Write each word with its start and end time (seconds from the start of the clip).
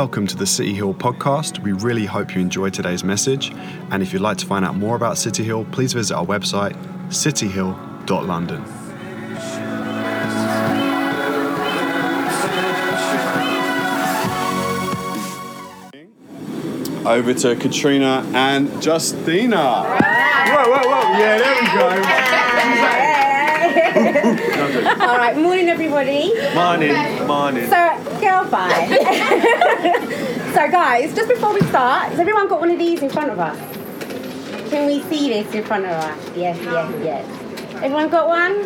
Welcome 0.00 0.26
to 0.28 0.36
the 0.36 0.46
City 0.46 0.72
Hill 0.72 0.94
podcast. 0.94 1.58
We 1.58 1.72
really 1.72 2.06
hope 2.06 2.34
you 2.34 2.40
enjoyed 2.40 2.72
today's 2.72 3.04
message. 3.04 3.52
And 3.90 4.02
if 4.02 4.14
you'd 4.14 4.22
like 4.22 4.38
to 4.38 4.46
find 4.46 4.64
out 4.64 4.74
more 4.74 4.96
about 4.96 5.18
City 5.18 5.44
Hill, 5.44 5.66
please 5.72 5.92
visit 5.92 6.14
our 6.16 6.24
website, 6.24 6.74
cityhill.london. 7.08 8.64
Over 17.06 17.34
to 17.34 17.56
Katrina 17.56 18.24
and 18.32 18.82
Justina. 18.82 19.82
Whoa, 19.84 20.64
whoa, 20.64 20.88
whoa. 20.88 21.18
Yeah, 21.18 21.36
there 21.40 21.54
we 21.60 21.66
go. 21.76 22.30
All 25.04 25.18
right, 25.18 25.36
morning 25.36 25.68
everybody. 25.68 26.32
Morning, 26.54 27.26
morning. 27.26 27.68
So, 27.68 28.18
girl 28.18 28.48
bye. 28.50 29.46
so, 30.60 30.68
guys, 30.70 31.14
just 31.14 31.26
before 31.26 31.54
we 31.54 31.62
start, 31.62 32.10
has 32.10 32.18
everyone 32.18 32.46
got 32.46 32.60
one 32.60 32.70
of 32.70 32.78
these 32.78 33.00
in 33.00 33.08
front 33.08 33.30
of 33.30 33.38
us? 33.38 33.56
Can 34.68 34.86
we 34.86 35.00
see 35.04 35.30
this 35.30 35.54
in 35.54 35.64
front 35.64 35.86
of 35.86 35.92
us? 35.92 36.30
Yes, 36.36 36.58
yes, 36.62 36.92
yes. 37.02 37.24
Everyone 37.76 38.10
got 38.10 38.28
one? 38.28 38.56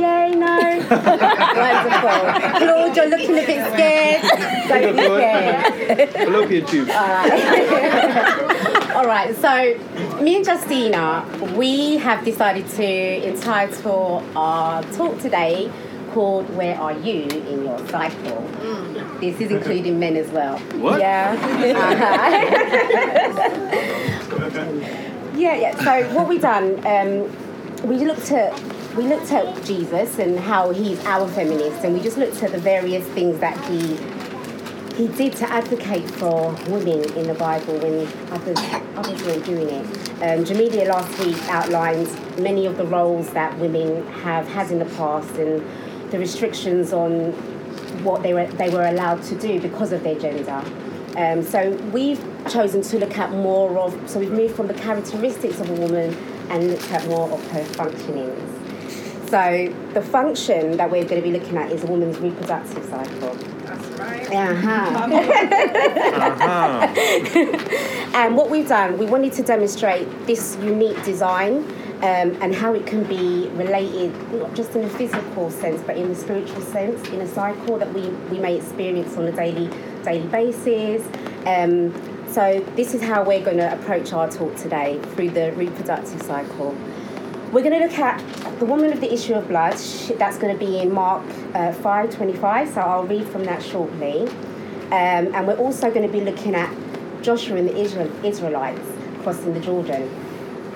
Yay, 0.00 0.30
no. 0.34 0.56
Wonderful. 0.88 2.08
Claude, 2.56 2.96
you're 2.96 3.08
looking 3.08 3.32
a 3.32 3.44
bit 3.44 3.66
scared. 3.74 4.22
Don't 4.68 4.96
be 4.96 5.02
scared. 5.02 6.08
Hello, 6.16 6.46
YouTube. 6.46 6.88
All 8.96 9.04
right, 9.04 9.36
so 9.36 9.74
me 10.22 10.36
and 10.36 10.46
Justina, 10.46 11.22
we 11.54 11.98
have 11.98 12.24
decided 12.24 12.66
to 12.70 13.28
entitle 13.28 14.22
our 14.34 14.82
talk 14.84 15.18
today 15.18 15.70
called 16.14 16.48
Where 16.56 16.80
Are 16.80 16.92
You 16.92 17.24
in 17.24 17.64
Your 17.64 17.76
Cycle? 17.88 18.40
This 19.20 19.40
is 19.40 19.50
including 19.50 19.98
men 19.98 20.16
as 20.16 20.30
well. 20.30 20.58
What? 20.80 21.00
Yeah. 21.00 21.36
Uh-huh. 21.36 22.30
yeah, 25.36 25.56
yeah. 25.56 25.76
So 25.82 26.14
what 26.14 26.28
we've 26.28 26.40
done, 26.40 26.78
um, 26.86 27.28
we 27.88 27.96
looked 27.96 28.30
at 28.30 28.54
we 28.94 29.08
looked 29.08 29.32
at 29.32 29.64
Jesus 29.64 30.20
and 30.20 30.38
how 30.38 30.70
he's 30.70 31.04
our 31.04 31.26
feminist, 31.28 31.84
and 31.84 31.94
we 31.94 32.00
just 32.00 32.16
looked 32.16 32.40
at 32.44 32.52
the 32.52 32.58
various 32.58 33.04
things 33.08 33.40
that 33.40 33.58
he 33.68 33.96
he 34.94 35.08
did 35.08 35.32
to 35.34 35.50
advocate 35.50 36.08
for 36.08 36.52
women 36.68 37.02
in 37.18 37.26
the 37.26 37.34
Bible 37.34 37.76
when 37.78 38.06
others, 38.30 38.56
others 38.94 39.20
weren't 39.24 39.44
doing 39.44 39.68
it. 39.68 39.84
Um, 40.22 40.44
Jamelia 40.44 40.86
last 40.86 41.18
week 41.18 41.36
outlined 41.48 42.08
many 42.38 42.66
of 42.66 42.76
the 42.76 42.86
roles 42.86 43.30
that 43.30 43.58
women 43.58 44.06
have 44.22 44.46
had 44.46 44.70
in 44.70 44.78
the 44.78 44.84
past 44.84 45.34
and 45.34 45.60
the 46.10 46.18
restrictions 46.18 46.92
on 46.92 47.32
what 48.04 48.22
they 48.22 48.34
were, 48.34 48.46
they 48.46 48.70
were 48.70 48.86
allowed 48.86 49.22
to 49.24 49.34
do 49.38 49.60
because 49.60 49.92
of 49.92 50.02
their 50.02 50.18
gender. 50.18 50.62
Um, 51.16 51.42
so 51.42 51.70
we've 51.92 52.20
chosen 52.48 52.82
to 52.82 52.98
look 52.98 53.16
at 53.18 53.30
more 53.30 53.78
of, 53.78 54.10
so 54.10 54.18
we've 54.18 54.32
moved 54.32 54.56
from 54.56 54.66
the 54.66 54.74
characteristics 54.74 55.60
of 55.60 55.70
a 55.70 55.74
woman 55.74 56.14
and 56.50 56.68
looked 56.68 56.90
at 56.90 57.06
more 57.06 57.30
of 57.30 57.50
her 57.52 57.62
functionings. 57.64 58.50
So 59.28 59.74
the 59.94 60.02
function 60.02 60.76
that 60.76 60.90
we're 60.90 61.04
going 61.04 61.22
to 61.22 61.28
be 61.28 61.30
looking 61.30 61.56
at 61.56 61.70
is 61.72 61.84
a 61.84 61.86
woman's 61.86 62.18
reproductive 62.18 62.84
cycle. 62.84 63.34
That's 63.34 63.86
right. 63.98 64.30
Uh-huh. 64.30 64.70
Uh-huh. 66.40 66.94
and 68.14 68.36
what 68.36 68.50
we've 68.50 68.68
done, 68.68 68.98
we 68.98 69.06
wanted 69.06 69.32
to 69.34 69.42
demonstrate 69.42 70.08
this 70.26 70.56
unique 70.56 71.02
design 71.04 71.64
um, 71.98 72.36
and 72.42 72.54
how 72.54 72.74
it 72.74 72.86
can 72.86 73.04
be 73.04 73.48
related, 73.50 74.12
not 74.32 74.54
just 74.54 74.74
in 74.74 74.84
a 74.84 74.88
physical 74.88 75.50
sense, 75.50 75.80
but 75.82 75.96
in 75.96 76.10
a 76.10 76.14
spiritual 76.14 76.60
sense, 76.60 77.06
in 77.08 77.20
a 77.20 77.28
cycle 77.28 77.78
that 77.78 77.92
we, 77.94 78.08
we 78.30 78.38
may 78.38 78.56
experience 78.56 79.16
on 79.16 79.26
a 79.26 79.32
daily 79.32 79.70
daily 80.02 80.26
basis. 80.28 81.06
Um, 81.46 81.92
so 82.28 82.60
this 82.74 82.94
is 82.94 83.02
how 83.02 83.22
we're 83.22 83.44
going 83.44 83.58
to 83.58 83.72
approach 83.72 84.12
our 84.12 84.28
talk 84.28 84.56
today 84.56 85.00
through 85.14 85.30
the 85.30 85.52
reproductive 85.52 86.20
cycle. 86.22 86.76
We're 87.52 87.62
going 87.62 87.78
to 87.78 87.86
look 87.86 87.98
at 87.98 88.58
the 88.58 88.64
woman 88.64 88.92
of 88.92 89.00
the 89.00 89.12
issue 89.12 89.34
of 89.34 89.46
blood. 89.46 89.74
That's 90.18 90.38
going 90.38 90.52
to 90.52 90.58
be 90.58 90.80
in 90.80 90.92
Mark 90.92 91.24
uh, 91.54 91.72
5:25. 91.72 92.74
So 92.74 92.80
I'll 92.80 93.04
read 93.04 93.28
from 93.28 93.44
that 93.44 93.62
shortly. 93.62 94.28
Um, 94.86 95.32
and 95.34 95.46
we're 95.46 95.56
also 95.56 95.90
going 95.90 96.06
to 96.06 96.12
be 96.12 96.20
looking 96.20 96.54
at 96.54 96.74
Joshua 97.22 97.56
and 97.56 97.68
the 97.68 97.76
Israel, 97.76 98.10
Israelites 98.24 98.86
crossing 99.22 99.54
the 99.54 99.60
Jordan, 99.60 100.08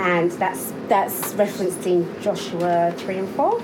and 0.00 0.30
that's 0.32 0.72
that's 0.88 1.34
referenced 1.34 1.86
in 1.86 2.20
Joshua 2.20 2.94
3 2.98 3.18
and 3.18 3.28
4. 3.30 3.60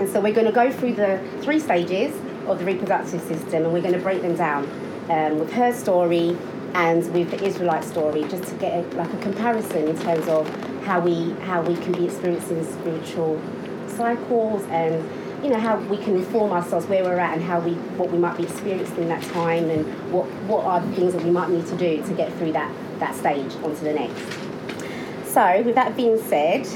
And 0.00 0.08
so 0.08 0.20
we're 0.20 0.32
going 0.32 0.46
to 0.46 0.52
go 0.52 0.72
through 0.72 0.94
the 0.94 1.22
three 1.42 1.60
stages 1.60 2.14
of 2.46 2.58
the 2.58 2.64
reproductive 2.64 3.20
system, 3.22 3.64
and 3.64 3.72
we're 3.72 3.82
going 3.82 3.94
to 3.94 4.00
break 4.00 4.22
them 4.22 4.34
down 4.34 4.64
um, 5.10 5.38
with 5.38 5.52
her 5.52 5.72
story 5.72 6.36
and 6.74 7.12
with 7.12 7.30
the 7.30 7.44
Israelite 7.44 7.84
story, 7.84 8.22
just 8.24 8.44
to 8.44 8.54
get 8.56 8.72
a, 8.72 8.96
like 8.96 9.12
a 9.12 9.18
comparison 9.18 9.88
in 9.88 9.98
terms 10.00 10.26
of 10.28 10.48
how 10.84 10.98
we 10.98 11.30
how 11.42 11.62
we 11.62 11.76
can 11.76 11.92
be 11.92 12.06
experiencing 12.06 12.64
spiritual 12.64 13.40
cycles 13.86 14.64
and 14.64 14.94
you 15.44 15.50
know 15.50 15.58
how 15.58 15.76
we 15.76 15.96
can 15.98 16.16
inform 16.16 16.50
ourselves 16.52 16.86
where 16.86 17.04
we're 17.04 17.18
at 17.18 17.34
and 17.34 17.42
how 17.42 17.60
we 17.60 17.74
what 17.98 18.10
we 18.10 18.18
might 18.18 18.36
be 18.36 18.44
experiencing 18.44 19.02
in 19.02 19.08
that 19.08 19.22
time 19.24 19.68
and 19.70 19.84
what 20.12 20.26
what 20.46 20.64
are 20.64 20.80
the 20.80 20.92
things 20.94 21.12
that 21.12 21.22
we 21.22 21.30
might 21.30 21.50
need 21.50 21.66
to 21.66 21.76
do 21.76 22.02
to 22.02 22.14
get 22.14 22.32
through 22.38 22.52
that 22.52 22.72
that 22.98 23.14
stage 23.14 23.52
onto 23.62 23.84
the 23.84 23.92
next. 23.92 24.41
So 25.32 25.62
with 25.62 25.76
that 25.76 25.96
being 25.96 26.22
said, 26.24 26.66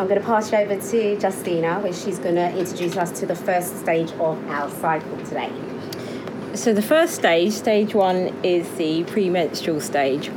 I'm 0.00 0.08
going 0.08 0.20
to 0.20 0.26
pass 0.26 0.50
you 0.50 0.58
over 0.58 0.74
to 0.74 1.16
Justina, 1.16 1.78
where 1.78 1.92
she's 1.92 2.18
going 2.18 2.34
to 2.34 2.50
introduce 2.58 2.96
us 2.96 3.20
to 3.20 3.26
the 3.26 3.36
first 3.36 3.78
stage 3.78 4.10
of 4.14 4.44
our 4.50 4.68
cycle 4.68 5.16
today. 5.18 5.52
So 6.54 6.74
the 6.74 6.82
first 6.82 7.14
stage, 7.14 7.52
stage 7.52 7.94
one, 7.94 8.34
is 8.42 8.68
the 8.78 9.04
premenstrual 9.04 9.80
stage. 9.80 10.28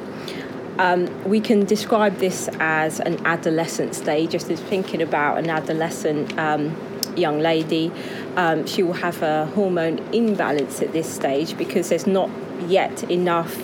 Um, 0.78 1.07
we 1.28 1.40
can 1.40 1.66
describe 1.66 2.18
this 2.18 2.47
as 2.59 3.00
an 3.00 3.25
adolescent 3.25 3.95
stage, 3.95 4.29
just 4.29 4.51
as 4.51 4.59
thinking 4.59 5.01
about 5.01 5.39
an 5.39 5.50
adolescent 5.50 6.38
um, 6.38 6.78
young 7.16 7.39
lady. 7.39 7.91
Um, 8.35 8.68
she 8.68 8.84
will 8.84 8.94
have 8.94 9.24
a 9.24 9.47
hormone 9.47 9.97
imbalance 10.13 10.79
at 10.84 10.94
this 10.94 11.12
stage 11.12 11.57
because 11.57 11.89
there's 11.89 12.06
not 12.06 12.29
yet 12.68 13.09
enough 13.09 13.57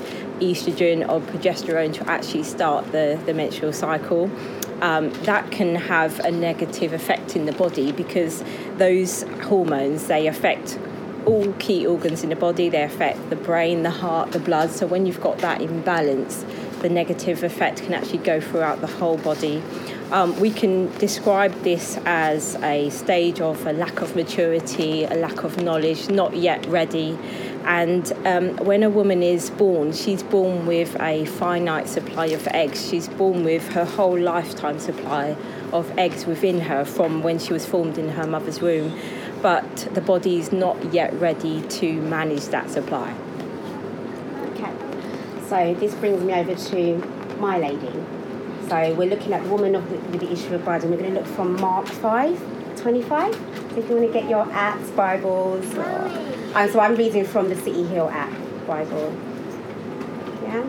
estrogen 0.52 1.08
or 1.08 1.20
progesterone 1.22 1.94
to 1.94 2.10
actually 2.10 2.44
start 2.44 2.92
the, 2.92 3.20
the 3.26 3.34
menstrual 3.34 3.74
cycle. 3.74 4.30
Um, 4.82 5.12
that 5.24 5.50
can 5.52 5.76
have 5.76 6.20
a 6.20 6.32
negative 6.32 6.92
effect 6.94 7.36
in 7.36 7.46
the 7.46 7.54
body 7.54 7.92
because 7.92 8.44
those 8.78 9.24
hormones 9.44 10.08
they 10.08 10.28
affect 10.28 10.78
all 11.26 11.54
key 11.54 11.86
organs 11.86 12.24
in 12.24 12.30
the 12.30 12.36
body. 12.36 12.70
They 12.70 12.84
affect 12.84 13.30
the 13.30 13.36
brain, 13.36 13.84
the 13.84 13.90
heart, 13.90 14.32
the 14.32 14.40
blood. 14.40 14.72
So 14.72 14.86
when 14.86 15.06
you've 15.06 15.22
got 15.22 15.38
that 15.40 15.62
imbalance, 15.62 16.46
the 16.82 16.90
negative 16.90 17.44
effect 17.44 17.84
can 17.84 17.94
actually 17.94 18.20
go 18.20 18.42
throughout 18.42 18.82
the 18.82 18.88
whole 18.88 19.18
body. 19.18 19.64
Um, 20.12 20.38
we 20.40 20.52
can 20.52 20.96
describe 20.98 21.54
this 21.64 21.98
as 22.06 22.56
a 22.58 22.90
stage 22.90 23.42
of 23.42 23.66
a 23.66 23.74
lack 23.74 24.02
of 24.02 24.16
maturity, 24.16 25.06
a 25.06 25.16
lack 25.16 25.44
of 25.44 25.58
knowledge, 25.64 26.10
not 26.10 26.36
yet 26.36 26.66
ready. 26.68 27.18
And 27.66 28.12
um, 28.26 28.58
when 28.66 28.84
a 28.84 28.90
woman 28.90 29.24
is 29.24 29.50
born, 29.50 29.94
she's 29.94 30.22
born 30.22 30.66
with 30.66 31.00
a 31.00 31.26
finite 31.26 31.88
supply 31.88 32.28
of 32.28 32.46
eggs. 32.48 32.90
She's 32.90 33.08
born 33.08 33.44
with 33.44 33.68
her 33.70 33.86
whole 33.86 34.20
lifetime 34.20 34.80
supply 34.80 35.38
of 35.72 35.90
eggs 35.98 36.26
within 36.26 36.60
her 36.62 36.84
from 36.84 37.24
when 37.24 37.40
she 37.40 37.54
was 37.54 37.66
formed 37.66 37.98
in 37.98 38.10
her 38.10 38.28
mother's 38.28 38.60
womb. 38.60 38.98
But 39.42 39.76
the 39.94 40.02
body 40.02 40.40
is 40.40 40.52
not 40.52 40.94
yet 40.94 41.14
ready 41.14 41.62
to 41.62 41.94
manage 42.02 42.46
that 42.48 42.70
supply. 42.70 43.16
Okay, 44.52 44.74
so 45.48 45.74
this 45.80 45.96
brings 45.96 46.22
me 46.24 46.34
over 46.34 46.56
to 46.56 46.98
my 47.40 47.58
lady. 47.58 48.04
So 48.70 48.94
we're 48.94 49.10
looking 49.10 49.34
at 49.34 49.44
the 49.44 49.50
woman 49.50 49.76
of 49.76 49.90
the, 49.90 49.98
with 49.98 50.20
the 50.20 50.32
issue 50.32 50.56
of 50.56 50.64
blood, 50.64 50.84
and 50.84 50.92
we're 50.92 50.98
going 50.98 51.14
to 51.14 51.20
look 51.20 51.30
from 51.30 51.60
Mark 51.60 51.88
5, 51.88 52.78
25. 52.82 53.53
If 53.76 53.90
you 53.90 53.96
want 53.96 54.14
to 54.14 54.14
get 54.14 54.30
your 54.30 54.46
apps, 54.46 54.96
Bibles, 54.96 55.66
or, 55.76 55.84
and 55.84 56.72
so 56.72 56.80
I'm 56.80 56.96
reading 56.96 57.26
from 57.26 57.50
the 57.50 57.56
City 57.56 57.84
Hill 57.84 58.08
app 58.10 58.32
Bible. 58.68 59.18
Yeah. 60.44 60.64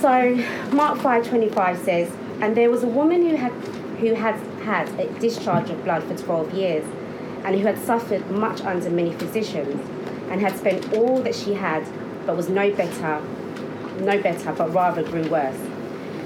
So 0.00 0.34
Mark 0.76 0.98
5:25 0.98 1.84
says, 1.84 2.12
and 2.42 2.54
there 2.54 2.70
was 2.70 2.82
a 2.82 2.86
woman 2.86 3.22
who 3.22 3.36
had 3.36 3.52
who 4.00 4.12
had 4.14 4.34
had 4.62 4.88
a 5.00 5.06
discharge 5.20 5.70
of 5.70 5.82
blood 5.84 6.02
for 6.04 6.14
12 6.14 6.52
years, 6.52 6.84
and 7.44 7.56
who 7.56 7.66
had 7.66 7.78
suffered 7.78 8.30
much 8.30 8.60
under 8.60 8.90
many 8.90 9.12
physicians, 9.14 9.80
and 10.28 10.40
had 10.40 10.54
spent 10.58 10.92
all 10.92 11.22
that 11.22 11.34
she 11.34 11.54
had, 11.54 11.86
but 12.26 12.36
was 12.36 12.50
no 12.50 12.70
better, 12.72 13.22
no 14.00 14.20
better, 14.20 14.52
but 14.52 14.74
rather 14.74 15.02
grew 15.02 15.26
worse. 15.30 15.58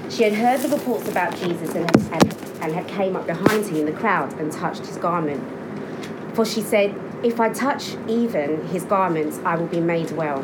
She 0.09 0.23
had 0.23 0.33
heard 0.33 0.59
the 0.61 0.75
reports 0.75 1.07
about 1.07 1.35
Jesus 1.37 1.75
and 1.75 1.89
had, 2.11 2.36
and, 2.61 2.73
had 2.73 2.87
came 2.87 3.15
up 3.15 3.27
behind 3.27 3.65
him 3.65 3.77
in 3.77 3.85
the 3.85 3.91
crowd 3.91 4.33
and 4.39 4.51
touched 4.51 4.85
his 4.85 4.97
garment. 4.97 5.43
For 6.35 6.45
she 6.45 6.61
said, 6.61 6.95
If 7.23 7.39
I 7.39 7.49
touch 7.49 7.95
even 8.07 8.67
his 8.67 8.83
garments, 8.83 9.39
I 9.43 9.55
will 9.55 9.67
be 9.67 9.79
made 9.79 10.11
well. 10.11 10.39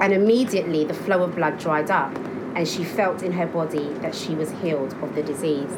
And 0.00 0.12
immediately 0.12 0.84
the 0.84 0.94
flow 0.94 1.22
of 1.22 1.36
blood 1.36 1.58
dried 1.58 1.90
up, 1.90 2.14
and 2.56 2.66
she 2.66 2.84
felt 2.84 3.22
in 3.22 3.32
her 3.32 3.46
body 3.46 3.92
that 3.94 4.14
she 4.14 4.34
was 4.34 4.50
healed 4.52 4.94
of 5.02 5.14
the 5.14 5.22
disease. 5.22 5.70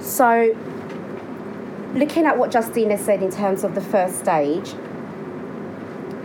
So, 0.00 0.56
looking 1.94 2.26
at 2.26 2.38
what 2.38 2.52
Justina 2.52 2.98
said 2.98 3.22
in 3.22 3.30
terms 3.30 3.64
of 3.64 3.74
the 3.74 3.80
first 3.80 4.18
stage, 4.18 4.74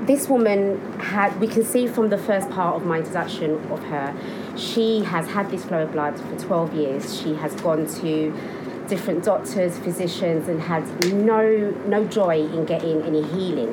this 0.06 0.28
woman 0.28 0.82
had, 1.00 1.40
we 1.40 1.48
can 1.48 1.64
see 1.64 1.88
from 1.88 2.10
the 2.10 2.18
first 2.18 2.50
part 2.50 2.76
of 2.76 2.86
my 2.86 2.98
introduction 3.00 3.52
of 3.72 3.82
her, 3.84 4.14
she 4.58 5.04
has 5.04 5.28
had 5.28 5.50
this 5.50 5.66
flow 5.66 5.84
of 5.84 5.92
blood 5.92 6.20
for 6.20 6.38
12 6.38 6.74
years. 6.74 7.20
She 7.20 7.36
has 7.36 7.54
gone 7.56 7.88
to 8.02 8.34
different 8.88 9.24
doctors, 9.24 9.78
physicians, 9.80 10.48
and 10.48 10.62
had 10.62 11.14
no, 11.14 11.72
no 11.88 12.06
joy 12.06 12.40
in 12.40 12.66
getting 12.66 13.02
any 13.04 13.24
healing. 13.24 13.70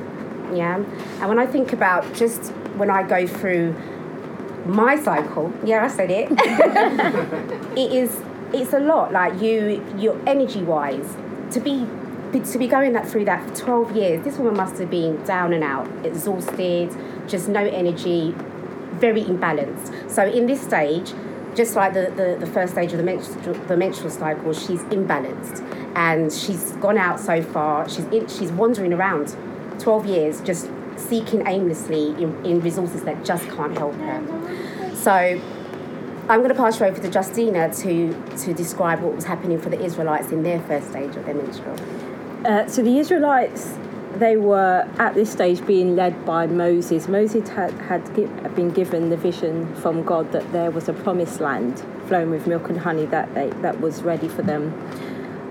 Yeah? 0.54 0.76
And 0.76 1.28
when 1.28 1.38
I 1.38 1.46
think 1.46 1.72
about 1.72 2.12
just 2.14 2.48
when 2.76 2.90
I 2.90 3.02
go 3.02 3.26
through 3.26 3.74
my 4.66 4.96
cycle, 4.96 5.52
yeah, 5.64 5.84
I 5.84 5.88
said 5.88 6.10
it, 6.10 6.28
it 7.78 7.92
is, 7.92 8.20
it's 8.52 8.72
a 8.72 8.80
lot. 8.80 9.12
Like 9.12 9.40
you, 9.40 9.84
your 9.98 10.20
energy 10.26 10.62
wise, 10.62 11.16
to 11.52 11.60
be 11.60 11.86
to 12.32 12.58
be 12.58 12.68
going 12.68 12.92
that 12.92 13.08
through 13.08 13.24
that 13.24 13.48
for 13.48 13.56
12 13.56 13.96
years, 13.96 14.24
this 14.24 14.38
woman 14.38 14.56
must 14.56 14.78
have 14.78 14.88
been 14.88 15.20
down 15.24 15.52
and 15.52 15.64
out, 15.64 15.88
exhausted, 16.06 16.94
just 17.26 17.48
no 17.48 17.60
energy, 17.60 18.34
very 19.00 19.24
imbalanced. 19.24 20.10
So 20.10 20.24
in 20.24 20.46
this 20.46 20.60
stage, 20.60 21.12
just 21.54 21.74
like 21.74 21.94
the, 21.94 22.12
the, 22.14 22.44
the 22.44 22.50
first 22.52 22.74
stage 22.74 22.92
of 22.92 22.98
the 22.98 23.04
menstrual, 23.04 23.54
the 23.66 23.76
menstrual 23.76 24.10
cycle, 24.10 24.52
she's 24.52 24.80
imbalanced 24.84 25.60
and 25.96 26.32
she's 26.32 26.72
gone 26.72 26.98
out 26.98 27.18
so 27.18 27.42
far. 27.42 27.88
She's 27.88 28.04
in, 28.06 28.28
she's 28.28 28.52
wandering 28.52 28.92
around, 28.92 29.36
12 29.78 30.06
years, 30.06 30.40
just 30.42 30.70
seeking 30.96 31.46
aimlessly 31.46 32.08
in, 32.22 32.44
in 32.44 32.60
resources 32.60 33.02
that 33.04 33.24
just 33.24 33.48
can't 33.48 33.76
help 33.76 33.94
her. 33.94 34.94
So 34.94 35.10
I'm 36.28 36.40
going 36.40 36.50
to 36.50 36.54
pass 36.54 36.78
you 36.78 36.86
over 36.86 37.00
to 37.00 37.08
Justina 37.10 37.72
to, 37.74 38.36
to 38.38 38.54
describe 38.54 39.00
what 39.00 39.14
was 39.14 39.24
happening 39.24 39.58
for 39.60 39.70
the 39.70 39.80
Israelites 39.80 40.30
in 40.30 40.42
their 40.42 40.60
first 40.60 40.90
stage 40.90 41.16
of 41.16 41.24
their 41.24 41.34
menstrual. 41.34 41.76
Uh, 42.46 42.66
so 42.68 42.82
the 42.82 42.98
Israelites, 42.98 43.76
they 44.18 44.36
were 44.36 44.88
at 44.98 45.14
this 45.14 45.30
stage 45.30 45.64
being 45.66 45.94
led 45.94 46.24
by 46.24 46.46
Moses. 46.46 47.08
Moses 47.08 47.48
had, 47.48 47.72
had 47.82 48.12
been 48.54 48.70
given 48.70 49.10
the 49.10 49.16
vision 49.16 49.74
from 49.76 50.02
God 50.02 50.32
that 50.32 50.50
there 50.52 50.70
was 50.70 50.88
a 50.88 50.92
promised 50.92 51.40
land 51.40 51.82
flowing 52.06 52.30
with 52.30 52.46
milk 52.46 52.68
and 52.68 52.78
honey 52.78 53.06
that, 53.06 53.32
they, 53.34 53.50
that 53.62 53.80
was 53.80 54.02
ready 54.02 54.28
for 54.28 54.42
them. 54.42 54.74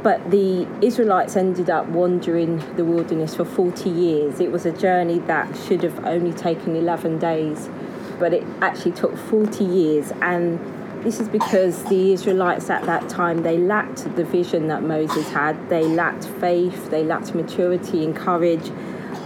But 0.04 0.32
the 0.32 0.68
Israelites 0.82 1.36
ended 1.36 1.70
up 1.70 1.88
wandering 1.88 2.58
the 2.76 2.86
wilderness 2.86 3.36
for 3.36 3.44
40 3.44 3.90
years. 3.90 4.40
It 4.40 4.52
was 4.52 4.66
a 4.66 4.72
journey 4.72 5.20
that 5.20 5.58
should 5.58 5.84
have 5.84 6.06
only 6.06 6.32
taken 6.32 6.76
11 6.76 7.20
days, 7.20 7.70
but 8.18 8.34
it 8.34 8.46
actually 8.62 8.92
took 8.92 9.18
40 9.18 9.64
years. 9.64 10.12
And 10.22 10.60
this 11.04 11.20
is 11.20 11.30
because 11.30 11.84
the 11.86 12.14
Israelites 12.14 12.70
at 12.70 12.84
that 12.86 13.08
time 13.10 13.44
they 13.44 13.58
lacked 13.58 14.16
the 14.16 14.24
vision 14.24 14.68
that 14.68 14.84
Moses 14.84 15.30
had. 15.30 15.70
They 15.70 15.84
lacked 15.84 16.26
faith. 16.26 16.90
They 16.90 17.04
lacked 17.04 17.34
maturity 17.34 18.04
and 18.04 18.16
courage. 18.16 18.72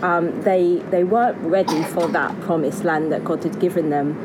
Um, 0.02 0.42
they 0.42 0.84
they 0.92 1.04
weren't 1.04 1.38
ready 1.40 1.84
for 1.84 2.08
that 2.10 2.40
promised 2.42 2.84
land 2.84 3.12
that 3.12 3.24
God 3.24 3.44
had 3.44 3.60
given 3.60 3.90
them. 3.90 4.18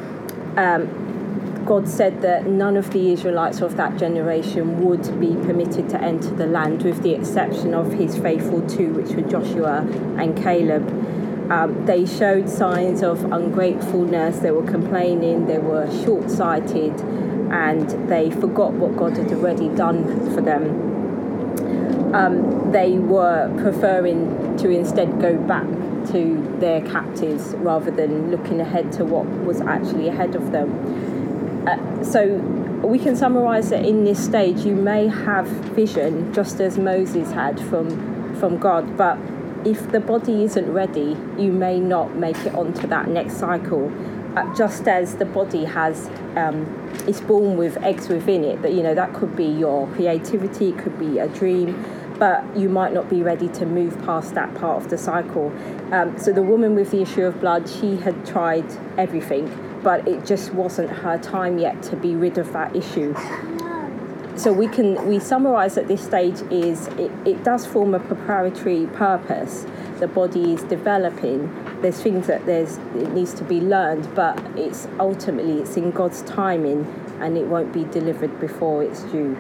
Um, 0.57 1.65
God 1.65 1.87
said 1.89 2.23
that 2.23 2.47
none 2.47 2.77
of 2.77 2.91
the 2.93 3.13
Israelites 3.13 3.61
of 3.61 3.77
that 3.77 3.99
generation 3.99 4.83
would 4.85 5.21
be 5.21 5.35
permitted 5.35 5.89
to 5.91 6.01
enter 6.01 6.31
the 6.31 6.47
land, 6.47 6.83
with 6.83 7.03
the 7.03 7.13
exception 7.13 7.75
of 7.75 7.93
His 7.93 8.17
faithful 8.17 8.67
two, 8.67 8.93
which 8.93 9.11
were 9.11 9.29
Joshua 9.29 9.87
and 10.19 10.37
Caleb. 10.37 10.89
Um, 11.51 11.87
they 11.87 12.05
showed 12.05 12.49
signs 12.49 13.03
of 13.03 13.33
ungratefulness. 13.33 14.39
They 14.41 14.51
were 14.51 14.67
complaining. 14.67 15.47
They 15.47 15.59
were 15.59 15.91
short-sighted 16.05 16.99
and 17.53 18.09
they 18.09 18.31
forgot 18.31 18.73
what 18.73 18.97
God 18.97 19.17
had 19.17 19.33
already 19.33 19.69
done 19.69 20.35
for 20.35 20.41
them. 20.41 22.15
Um, 22.15 22.73
they 22.73 22.99
were 22.99 23.53
preferring 23.59 24.57
to 24.59 24.71
instead 24.71 25.21
go 25.21 25.37
back 25.37 25.67
to 26.13 26.57
their 26.59 26.81
captives 26.83 27.55
rather 27.57 27.91
than 27.91 28.31
looking 28.31 28.61
ahead 28.61 28.93
to 28.93 29.05
what 29.05 29.27
was 29.45 29.61
actually 29.61 30.09
ahead 30.09 30.35
of 30.35 30.53
them. 30.53 31.67
Uh, 31.69 32.05
so 32.05 32.37
we 32.83 32.99
can 32.99 33.15
summarize 33.15 33.71
that 33.71 33.85
in 33.85 34.05
this 34.05 34.23
stage 34.23 34.61
you 34.61 34.75
may 34.75 35.09
have 35.09 35.47
vision 35.47 36.33
just 36.33 36.61
as 36.61 36.79
Moses 36.79 37.31
had 37.33 37.61
from 37.61 38.37
from 38.39 38.57
God, 38.59 38.97
but 38.97 39.19
if 39.65 39.91
the 39.91 40.01
body 40.01 40.45
isn't 40.45 40.73
ready, 40.73 41.17
you 41.37 41.51
may 41.51 41.81
not 41.81 42.15
make 42.15 42.37
it 42.47 42.55
onto 42.55 42.87
that 42.87 43.09
next 43.09 43.37
cycle. 43.37 43.91
Uh, 44.39 44.55
just 44.55 44.87
as 44.87 45.17
the 45.17 45.25
body 45.25 45.65
has 45.65 46.09
um, 46.37 46.63
is 47.09 47.21
born 47.21 47.57
with 47.57 47.77
eggs 47.79 48.09
within 48.09 48.45
it 48.45 48.63
that 48.63 48.73
you 48.73 48.85
know 48.85 48.95
that 48.95 49.13
could 49.13 49.35
be 49.35 49.47
your 49.47 49.89
creativity 49.95 50.69
it 50.69 50.79
could 50.79 50.97
be 50.97 51.19
a 51.19 51.27
dream 51.27 51.75
but 52.21 52.45
you 52.57 52.69
might 52.69 52.93
not 52.93 53.11
be 53.11 53.21
ready 53.21 53.49
to 53.49 53.67
move 53.67 53.99
past 54.05 54.35
that 54.35 54.55
part 54.55 54.81
of 54.81 54.91
the 54.91 54.99
cycle. 54.99 55.53
Um, 55.93 56.17
so 56.17 56.33
the 56.33 56.43
woman 56.43 56.77
with 56.77 56.93
the 56.93 57.03
issue 57.03 57.25
of 57.25 57.41
blood 57.41 57.69
she 57.69 57.97
had 57.97 58.25
tried 58.25 58.65
everything 58.97 59.51
but 59.83 60.07
it 60.07 60.25
just 60.25 60.55
wasn't 60.55 60.91
her 60.91 61.19
time 61.19 61.59
yet 61.59 61.83
to 61.85 61.97
be 61.97 62.15
rid 62.15 62.39
of 62.39 62.53
that 62.53 62.77
issue. 62.77 63.17
So 64.37 64.53
we 64.53 64.69
can 64.69 65.09
we 65.09 65.19
summarize 65.19 65.77
at 65.77 65.89
this 65.89 66.05
stage 66.05 66.43
is 66.53 66.87
it, 66.87 67.11
it 67.27 67.43
does 67.43 67.67
form 67.67 67.93
a 67.93 67.99
preparatory 67.99 68.87
purpose. 68.87 69.67
The 69.99 70.07
body 70.07 70.53
is 70.53 70.63
developing 70.63 71.53
there's 71.83 72.01
things 72.01 72.27
that 72.27 72.45
there's 72.47 72.79
it 72.97 73.13
needs 73.13 73.33
to 73.35 73.45
be 73.45 73.61
learned 73.61 74.13
but 74.15 74.39
it's 74.57 74.89
ultimately 74.99 75.61
it's 75.61 75.77
in 75.77 75.91
god's 75.91 76.23
timing 76.23 76.85
and 77.21 77.37
it 77.37 77.47
won't 77.47 77.73
be 77.73 77.85
delivered 77.85 78.39
before 78.39 78.83
it's 78.83 79.03
due. 79.05 79.37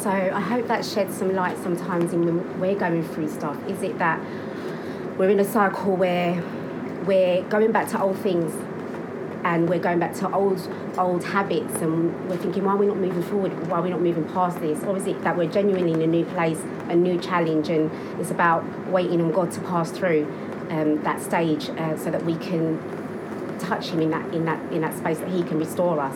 So 0.00 0.10
i 0.10 0.40
hope 0.40 0.68
that 0.68 0.84
sheds 0.84 1.16
some 1.16 1.34
light 1.34 1.58
sometimes 1.58 2.12
in 2.12 2.24
when 2.24 2.60
we're 2.60 2.78
going 2.78 3.02
through 3.02 3.28
stuff. 3.28 3.56
Is 3.68 3.82
it 3.82 3.98
that 3.98 4.20
we're 5.18 5.30
in 5.30 5.40
a 5.40 5.44
cycle 5.44 5.96
where 5.96 6.40
we're 7.04 7.42
going 7.44 7.72
back 7.72 7.88
to 7.88 8.00
old 8.00 8.18
things 8.18 8.52
and 9.44 9.68
we're 9.68 9.78
going 9.78 9.98
back 9.98 10.14
to 10.14 10.32
old 10.32 10.60
old 10.98 11.24
habits 11.24 11.74
and 11.76 12.28
we're 12.28 12.36
thinking 12.36 12.64
why 12.64 12.72
are 12.72 12.76
we 12.76 12.86
not 12.86 12.96
moving 12.96 13.22
forward? 13.22 13.68
Why 13.68 13.78
are 13.78 13.82
we 13.82 13.90
not 13.90 14.00
moving 14.00 14.24
past 14.28 14.60
this? 14.60 14.82
Or 14.84 14.96
is 14.96 15.06
it 15.06 15.22
that 15.22 15.36
we're 15.36 15.50
genuinely 15.50 15.92
in 15.92 16.02
a 16.02 16.06
new 16.06 16.24
place 16.24 16.60
a 16.88 16.96
new 16.96 17.18
challenge 17.20 17.68
and 17.68 17.90
it's 18.20 18.30
about 18.30 18.64
waiting 18.88 19.20
on 19.20 19.30
god 19.30 19.50
to 19.52 19.60
pass 19.60 19.90
through 19.90 20.24
um, 20.70 21.02
that 21.02 21.20
stage 21.20 21.68
uh, 21.70 21.96
so 21.96 22.10
that 22.10 22.24
we 22.24 22.36
can 22.36 22.78
touch 23.58 23.88
him 23.88 24.00
in 24.00 24.10
that 24.10 24.34
in 24.34 24.44
that 24.44 24.72
in 24.72 24.80
that 24.80 24.96
space 24.96 25.18
that 25.18 25.28
he 25.28 25.42
can 25.42 25.58
restore 25.58 26.00
us. 26.00 26.14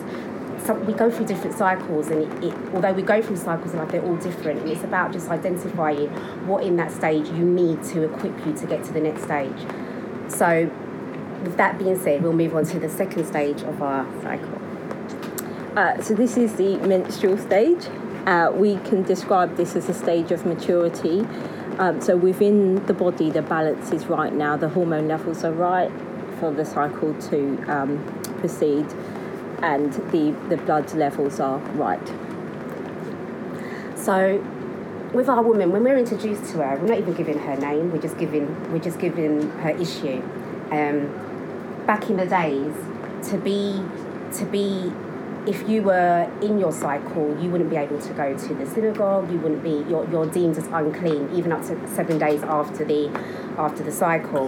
So 0.65 0.75
we 0.75 0.93
go 0.93 1.11
through 1.11 1.25
different 1.25 1.57
cycles 1.57 2.07
and 2.07 2.21
it, 2.21 2.43
it, 2.45 2.73
although 2.73 2.93
we 2.93 3.01
go 3.01 3.21
through 3.21 3.35
cycles 3.35 3.73
like 3.73 3.91
they're 3.91 4.03
all 4.03 4.15
different 4.15 4.61
and 4.61 4.69
it's 4.69 4.83
about 4.83 5.11
just 5.11 5.27
identifying 5.27 6.07
what 6.47 6.63
in 6.63 6.77
that 6.77 6.89
stage 6.89 7.27
you 7.27 7.43
need 7.43 7.83
to 7.85 8.03
equip 8.03 8.45
you 8.45 8.53
to 8.53 8.65
get 8.65 8.83
to 8.85 8.93
the 8.93 9.01
next 9.01 9.23
stage. 9.23 9.67
So 10.29 10.71
with 11.43 11.57
that 11.57 11.77
being 11.77 11.99
said, 11.99 12.23
we'll 12.23 12.33
move 12.33 12.55
on 12.55 12.65
to 12.65 12.79
the 12.79 12.89
second 12.89 13.25
stage 13.25 13.61
of 13.63 13.81
our 13.81 14.05
cycle. 14.21 14.61
Uh, 15.77 16.01
so 16.01 16.13
this 16.13 16.37
is 16.37 16.55
the 16.55 16.77
menstrual 16.77 17.37
stage. 17.37 17.85
Uh, 18.25 18.51
we 18.53 18.77
can 18.77 19.03
describe 19.03 19.57
this 19.57 19.75
as 19.75 19.89
a 19.89 19.93
stage 19.93 20.31
of 20.31 20.45
maturity. 20.45 21.27
Um, 21.79 21.99
so 21.99 22.15
within 22.15 22.85
the 22.85 22.93
body, 22.93 23.29
the 23.29 23.41
balance 23.41 23.91
is 23.91 24.05
right 24.05 24.31
now. 24.31 24.55
The 24.55 24.69
hormone 24.69 25.07
levels 25.07 25.43
are 25.43 25.51
right 25.51 25.91
for 26.39 26.51
the 26.51 26.63
cycle 26.63 27.13
to 27.29 27.63
um, 27.67 28.21
proceed, 28.39 28.85
and 29.61 29.93
the 30.11 30.35
the 30.49 30.57
blood 30.57 30.93
levels 30.93 31.39
are 31.39 31.57
right. 31.75 32.07
So, 33.95 34.45
with 35.13 35.29
our 35.29 35.41
woman, 35.41 35.71
when 35.71 35.83
we're 35.83 35.97
introduced 35.97 36.51
to 36.51 36.57
her, 36.57 36.77
we're 36.77 36.87
not 36.87 36.99
even 36.99 37.13
giving 37.13 37.39
her 37.39 37.55
name. 37.55 37.91
We're 37.91 38.01
just 38.01 38.17
giving 38.17 38.71
we're 38.71 38.79
just 38.79 38.99
giving 38.99 39.49
her 39.61 39.69
issue. 39.69 40.21
Um, 40.71 41.22
back 41.85 42.09
in 42.09 42.17
the 42.17 42.25
days 42.25 42.73
to 43.29 43.37
be 43.37 43.83
to 44.33 44.45
be 44.45 44.91
if 45.45 45.67
you 45.67 45.81
were 45.81 46.31
in 46.41 46.57
your 46.57 46.71
cycle 46.71 47.37
you 47.41 47.49
wouldn't 47.49 47.69
be 47.69 47.75
able 47.75 47.99
to 47.99 48.13
go 48.13 48.37
to 48.37 48.53
the 48.53 48.65
synagogue 48.65 49.29
you 49.31 49.37
wouldn't 49.39 49.63
be 49.63 49.83
you're, 49.89 50.09
you're 50.09 50.25
deemed 50.27 50.57
as 50.57 50.65
unclean 50.67 51.29
even 51.33 51.51
up 51.51 51.61
to 51.61 51.87
seven 51.89 52.17
days 52.17 52.41
after 52.43 52.85
the 52.85 53.09
after 53.57 53.83
the 53.83 53.91
cycle. 53.91 54.47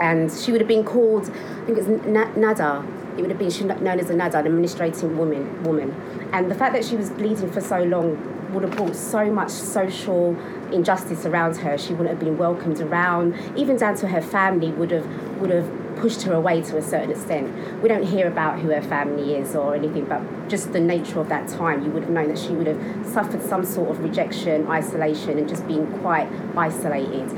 And 0.00 0.32
she 0.32 0.50
would 0.50 0.60
have 0.60 0.68
been 0.68 0.84
called 0.84 1.30
i 1.30 1.66
think 1.66 1.78
it's 1.78 1.88
nada 2.36 2.84
it 3.16 3.22
would 3.22 3.30
have 3.30 3.38
been 3.38 3.84
known 3.84 4.00
as 4.00 4.10
a 4.10 4.16
nada 4.16 4.38
an 4.38 4.46
administrating 4.46 5.16
woman 5.16 5.62
woman. 5.62 5.94
And 6.32 6.50
the 6.50 6.54
fact 6.54 6.72
that 6.74 6.84
she 6.84 6.96
was 6.96 7.10
bleeding 7.10 7.50
for 7.50 7.60
so 7.60 7.82
long 7.84 8.18
would 8.52 8.64
have 8.64 8.76
brought 8.76 8.96
so 8.96 9.30
much 9.30 9.50
social 9.50 10.36
injustice 10.72 11.26
around 11.26 11.56
her. 11.58 11.76
She 11.78 11.92
wouldn't 11.92 12.10
have 12.10 12.18
been 12.18 12.38
welcomed 12.38 12.80
around. 12.80 13.34
Even 13.56 13.76
down 13.76 13.96
to 13.96 14.08
her 14.08 14.20
family 14.20 14.70
would 14.72 14.90
have 14.90 15.06
would 15.40 15.50
have 15.50 15.83
pushed 16.04 16.20
her 16.20 16.34
away 16.34 16.60
to 16.60 16.76
a 16.76 16.82
certain 16.82 17.10
extent. 17.12 17.82
We 17.82 17.88
don't 17.88 18.02
hear 18.02 18.26
about 18.26 18.58
who 18.58 18.68
her 18.68 18.82
family 18.82 19.36
is 19.36 19.56
or 19.56 19.74
anything, 19.74 20.04
but 20.04 20.20
just 20.50 20.74
the 20.74 20.78
nature 20.78 21.18
of 21.18 21.30
that 21.30 21.48
time, 21.48 21.82
you 21.82 21.90
would 21.92 22.02
have 22.02 22.12
known 22.12 22.28
that 22.28 22.38
she 22.38 22.50
would 22.50 22.66
have 22.66 23.06
suffered 23.06 23.40
some 23.40 23.64
sort 23.64 23.88
of 23.90 24.00
rejection, 24.00 24.66
isolation, 24.66 25.38
and 25.38 25.48
just 25.48 25.66
been 25.66 25.86
quite 26.00 26.28
isolated. 26.58 27.32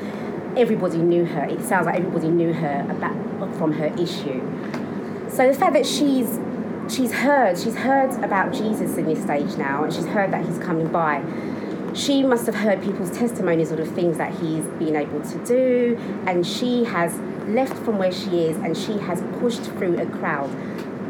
Everybody 0.56 0.98
knew 0.98 1.24
her. 1.24 1.44
It 1.44 1.62
sounds 1.62 1.86
like 1.86 1.94
everybody 1.94 2.28
knew 2.28 2.52
her 2.54 2.84
about 2.90 3.56
from 3.56 3.70
her 3.74 3.86
issue. 4.02 4.40
So 5.30 5.46
the 5.46 5.54
fact 5.54 5.74
that 5.74 5.86
she's 5.86 6.40
she's 6.92 7.12
heard 7.12 7.56
she's 7.56 7.76
heard 7.76 8.12
about 8.24 8.52
Jesus 8.52 8.96
in 8.96 9.04
this 9.04 9.22
stage 9.22 9.56
now, 9.56 9.84
and 9.84 9.92
she's 9.92 10.06
heard 10.06 10.32
that 10.32 10.44
he's 10.44 10.58
coming 10.58 10.88
by. 10.88 11.22
She 11.96 12.22
must 12.22 12.44
have 12.46 12.54
heard 12.54 12.82
people's 12.82 13.10
testimonies 13.10 13.70
of 13.70 13.78
the 13.78 13.86
things 13.86 14.18
that 14.18 14.32
he's 14.38 14.64
been 14.78 14.96
able 14.96 15.22
to 15.22 15.44
do, 15.46 15.96
and 16.26 16.46
she 16.46 16.84
has 16.84 17.18
left 17.48 17.74
from 17.84 17.98
where 17.98 18.12
she 18.12 18.42
is 18.42 18.56
and 18.58 18.76
she 18.76 18.98
has 18.98 19.22
pushed 19.40 19.62
through 19.62 19.98
a 19.98 20.06
crowd. 20.06 20.48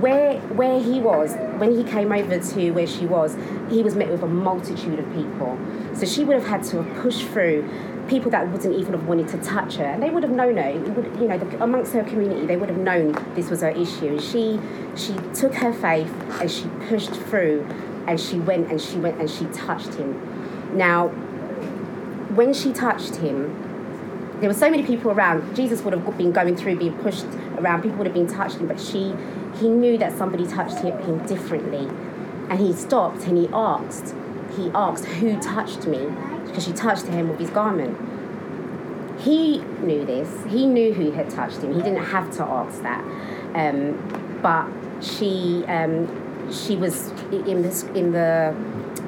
Where 0.01 0.39
where 0.41 0.79
he 0.79 1.01
was 1.01 1.35
when 1.59 1.75
he 1.75 1.83
came 1.83 2.13
over 2.13 2.39
to 2.39 2.71
where 2.73 2.87
she 2.87 3.07
was, 3.07 3.37
he 3.71 3.83
was 3.83 3.97
met 3.97 4.11
with 4.11 4.23
a 4.23 4.29
multitude 4.29 4.99
of 4.99 5.13
people. 5.15 5.59
So 5.95 6.05
she 6.05 6.23
would 6.23 6.35
have 6.35 6.47
had 6.47 6.63
to 6.65 6.83
have 6.83 7.03
pushed 7.03 7.27
through 7.29 7.69
people 8.07 8.31
that 8.31 8.49
wouldn't 8.53 8.75
even 8.75 8.93
have 8.93 9.07
wanted 9.09 9.27
to 9.29 9.39
touch 9.39 9.77
her, 9.77 9.85
and 9.85 10.03
they 10.03 10.11
would 10.11 10.23
have 10.23 10.33
known 10.33 10.59
her. 10.59 10.73
Would, 10.79 11.21
you 11.21 11.27
know, 11.27 11.39
the, 11.39 11.65
amongst 11.65 11.95
her 11.95 12.05
community, 12.05 12.47
they 12.47 12.57
would 12.57 12.69
have 12.69 12.79
known 12.79 13.13
this 13.35 13.51
was 13.51 13.63
her 13.63 13.71
issue. 13.71 14.09
And 14.09 14.23
she 14.23 14.61
she 14.95 15.15
took 15.35 15.55
her 15.55 15.73
faith 15.73 16.13
and 16.41 16.51
she 16.51 16.67
pushed 16.89 17.15
through, 17.15 17.67
and 18.07 18.21
she 18.21 18.39
went 18.39 18.71
and 18.71 18.81
she 18.81 18.99
went 18.99 19.19
and 19.19 19.31
she 19.31 19.47
touched 19.47 19.95
him. 19.95 20.46
Now, 20.73 21.09
when 22.37 22.53
she 22.53 22.73
touched 22.73 23.17
him, 23.17 23.63
there 24.41 24.49
were 24.51 24.55
so 24.55 24.71
many 24.71 24.83
people 24.83 25.11
around. 25.11 25.57
Jesus 25.57 25.81
would 25.83 25.95
have 25.95 26.19
been 26.19 26.33
going 26.33 26.57
through, 26.57 26.77
being 26.77 26.97
pushed 26.99 27.25
around. 27.57 27.83
People 27.83 27.99
would 27.99 28.07
have 28.07 28.15
been 28.15 28.27
touching, 28.27 28.61
him, 28.61 28.69
but 28.69 28.81
she, 28.81 29.15
he 29.59 29.69
knew 29.69 29.97
that 29.97 30.17
somebody 30.17 30.47
touched 30.47 30.79
him 30.79 31.27
differently, 31.27 31.89
and 32.51 32.61
he 32.61 32.73
stopped 32.73 33.25
and 33.27 33.39
he 33.39 33.49
asked. 33.53 34.15
He 34.57 34.71
asked, 34.75 35.07
"Who 35.07 35.41
touched 35.41 35.87
me?" 35.87 36.07
Because 36.45 36.65
she 36.65 36.73
touched 36.73 37.07
him 37.07 37.29
with 37.31 37.39
his 37.39 37.51
garment. 37.51 37.99
He 39.21 39.59
knew 39.83 40.05
this. 40.05 40.29
He 40.47 40.67
knew 40.67 40.93
who 40.93 41.11
had 41.13 41.31
touched 41.31 41.59
him. 41.59 41.73
He 41.73 41.81
didn't 41.81 42.05
have 42.05 42.31
to 42.37 42.43
ask 42.43 42.83
that, 42.83 43.03
um, 43.55 44.39
but 44.43 44.69
she, 45.03 45.65
um, 45.67 46.07
she 46.53 46.77
was 46.77 47.11
in 47.33 47.63
this 47.63 47.85
in 47.95 48.13
the 48.13 48.55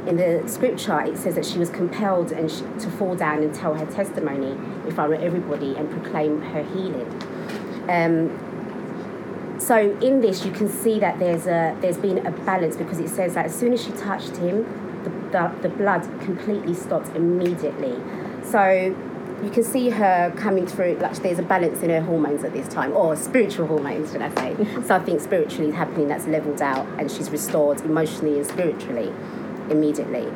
in 0.08 0.16
the 0.16 0.48
scripture, 0.48 1.00
it 1.00 1.18
says 1.18 1.34
that 1.34 1.44
she 1.44 1.58
was 1.58 1.68
compelled 1.68 2.32
and 2.32 2.50
she, 2.50 2.62
to 2.80 2.90
fall 2.92 3.14
down 3.14 3.42
and 3.42 3.54
tell 3.54 3.74
her 3.74 3.84
testimony 3.86 4.52
in 4.52 4.90
front 4.94 5.12
of 5.12 5.20
everybody 5.22 5.76
and 5.76 5.90
proclaim 5.90 6.40
her 6.40 6.62
healing. 6.62 7.06
Um, 7.90 9.58
so 9.60 9.76
in 10.00 10.20
this, 10.22 10.46
you 10.46 10.52
can 10.52 10.68
see 10.68 10.98
that 11.00 11.18
there's 11.18 11.46
a 11.46 11.76
there's 11.80 11.98
been 11.98 12.26
a 12.26 12.30
balance 12.30 12.76
because 12.76 12.98
it 13.00 13.08
says 13.08 13.34
that 13.34 13.46
as 13.46 13.54
soon 13.54 13.72
as 13.74 13.84
she 13.84 13.92
touched 13.92 14.36
him, 14.36 14.64
the, 15.04 15.10
the, 15.30 15.68
the 15.68 15.68
blood 15.68 16.02
completely 16.20 16.74
stopped 16.74 17.14
immediately. 17.14 18.00
So 18.44 18.96
you 19.42 19.50
can 19.50 19.62
see 19.62 19.90
her 19.90 20.32
coming 20.36 20.66
through 20.66 20.96
like 21.00 21.14
there's 21.22 21.38
a 21.38 21.42
balance 21.42 21.82
in 21.82 21.90
her 21.90 22.00
hormones 22.00 22.44
at 22.44 22.52
this 22.52 22.66
time 22.66 22.96
or 22.96 23.14
spiritual 23.14 23.68
hormones 23.68 24.10
should 24.10 24.20
i 24.20 24.34
say 24.34 24.82
something 24.82 25.20
spiritually 25.20 25.70
happening 25.70 26.08
that's 26.08 26.26
leveled 26.26 26.60
out 26.60 26.84
and 26.98 27.08
she's 27.08 27.30
restored 27.30 27.80
emotionally 27.82 28.36
and 28.36 28.46
spiritually 28.46 29.12
immediately. 29.70 30.28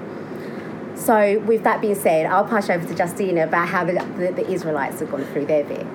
So, 0.94 1.40
with 1.40 1.64
that 1.64 1.80
being 1.80 1.96
said, 1.96 2.26
I'll 2.26 2.44
pass 2.44 2.70
over 2.70 2.86
to 2.86 2.94
Justina 2.94 3.44
about 3.44 3.68
how 3.68 3.84
the, 3.84 3.94
the, 4.18 4.32
the 4.32 4.48
Israelites 4.48 5.00
have 5.00 5.10
gone 5.10 5.24
through 5.24 5.46
their 5.46 5.64
bit. 5.64 5.86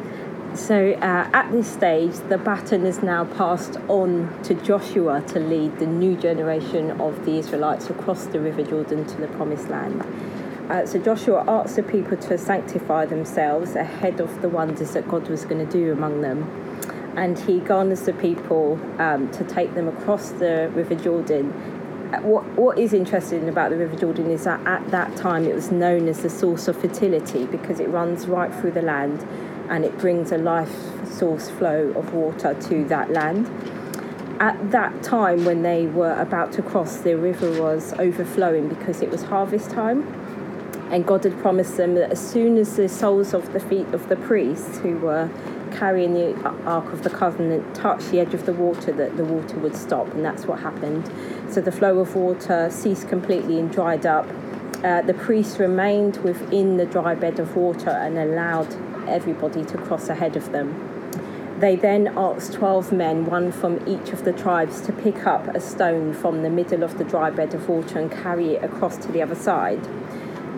So, 0.54 0.94
uh, 0.94 1.30
at 1.34 1.52
this 1.52 1.72
stage, 1.72 2.14
the 2.30 2.38
baton 2.38 2.86
is 2.86 3.04
now 3.04 3.24
passed 3.24 3.78
on 3.88 4.42
to 4.44 4.54
Joshua 4.56 5.22
to 5.28 5.40
lead 5.40 5.78
the 5.78 5.86
new 5.86 6.18
generation 6.18 7.00
of 7.00 7.26
the 7.26 7.38
Israelites 7.38 7.90
across 7.90 8.26
the 8.26 8.40
River 8.40 8.64
Jordan 8.64 9.06
to 9.06 9.18
the 9.18 9.28
Promised 9.28 9.70
Land. 9.70 10.02
Uh, 10.70 10.86
so, 10.86 11.00
Joshua 11.00 11.46
asks 11.48 11.76
the 11.76 11.84
people 11.84 12.18
to 12.18 12.38
sanctify 12.38 13.06
themselves 13.06 13.76
ahead 13.76 14.20
of 14.20 14.42
the 14.42 14.50
wonders 14.50 14.92
that 14.92 15.08
God 15.08 15.30
was 15.30 15.46
going 15.46 15.66
to 15.66 15.72
do 15.72 15.94
among 15.94 16.22
them. 16.22 16.44
And 17.16 17.38
he 17.38 17.60
garners 17.60 18.02
the 18.02 18.14
people 18.14 18.80
um, 19.00 19.32
to 19.32 19.44
take 19.44 19.74
them 19.74 19.88
across 19.88 20.32
the 20.32 20.70
River 20.74 20.96
Jordan 20.96 21.77
Uh, 22.14 22.22
what, 22.22 22.46
what 22.56 22.80
is 22.80 22.94
interesting 22.94 23.50
about 23.50 23.70
the 23.70 23.76
River 23.76 23.98
Jordan 23.98 24.32
is 24.32 24.46
that 24.46 24.66
at 24.66 24.90
that 24.92 25.18
time 25.18 25.46
it 25.46 25.54
was 25.54 25.72
known 25.72 26.08
as 26.08 26.22
the 26.22 26.30
source 26.30 26.70
of 26.70 26.78
fertility 26.78 27.46
because 27.46 27.82
it 27.82 27.90
runs 27.90 28.28
right 28.28 28.54
through 28.56 28.72
the 28.72 28.82
land 28.82 29.28
and 29.70 29.84
it 29.84 29.98
brings 29.98 30.32
a 30.32 30.38
life 30.38 30.74
source 31.06 31.50
flow 31.50 31.90
of 31.98 32.14
water 32.14 32.54
to 32.54 32.86
that 32.86 33.12
land. 33.12 33.48
At 34.40 34.72
that 34.72 35.04
time, 35.04 35.44
when 35.44 35.64
they 35.64 35.88
were 35.88 36.14
about 36.14 36.54
to 36.54 36.62
cross, 36.62 36.98
the 36.98 37.18
river 37.18 37.62
was 37.62 37.92
overflowing 37.94 38.70
because 38.70 39.02
it 39.02 39.10
was 39.10 39.24
harvest 39.24 39.72
time. 39.72 40.04
And 40.90 41.06
God 41.06 41.26
had 41.26 41.38
promised 41.40 41.76
them 41.76 41.96
that 41.96 42.12
as 42.12 42.26
soon 42.26 42.58
as 42.58 42.78
the 42.78 42.88
soles 42.88 43.34
of 43.34 43.52
the 43.52 43.60
feet 43.60 43.88
of 43.88 44.08
the 44.08 44.16
priests 44.16 44.78
who 44.78 44.98
were 45.00 45.30
carrying 45.78 46.14
the 46.14 46.36
Ark 46.66 46.92
of 46.92 47.04
the 47.04 47.10
Covenant 47.10 47.76
touched 47.76 48.10
the 48.10 48.20
edge 48.20 48.34
of 48.34 48.46
the 48.46 48.54
water, 48.54 48.92
that 48.94 49.18
the 49.18 49.24
water 49.24 49.58
would 49.60 49.76
stop, 49.76 50.08
and 50.14 50.26
that's 50.26 50.46
what 50.46 50.60
happened. 50.60 51.10
So 51.52 51.62
the 51.62 51.72
flow 51.72 52.00
of 52.00 52.16
water 52.16 52.70
ceased 52.72 53.08
completely 53.08 53.60
and 53.60 53.72
dried 53.72 54.06
up. 54.06 54.28
Uh, 54.84 55.02
the 55.02 55.14
priests 55.14 55.60
remained 55.60 56.18
within 56.18 56.78
the 56.78 56.86
dry 56.86 57.16
bed 57.16 57.40
of 57.40 57.56
water 57.56 57.90
and 57.90 58.18
allowed 58.18 58.76
everybody 59.08 59.64
to 59.66 59.78
cross 59.78 60.10
ahead 60.10 60.36
of 60.36 60.52
them. 60.52 60.84
They 61.60 61.76
then 61.76 62.14
asked 62.16 62.54
12 62.54 62.92
men, 62.92 63.26
one 63.26 63.52
from 63.52 63.88
each 63.88 64.10
of 64.10 64.24
the 64.24 64.34
tribes, 64.34 64.80
to 64.82 64.94
pick 64.94 65.26
up 65.26 65.48
a 65.48 65.60
stone 65.60 66.14
from 66.14 66.44
the 66.44 66.50
middle 66.52 66.84
of 66.84 67.00
the 67.00 67.04
dry 67.04 67.32
bed 67.32 67.56
of 67.56 67.68
water 67.68 68.00
and 68.00 68.12
carry 68.12 68.56
it 68.56 68.64
across 68.64 68.98
to 68.98 69.12
the 69.12 69.24
other 69.24 69.36
side 69.36 69.84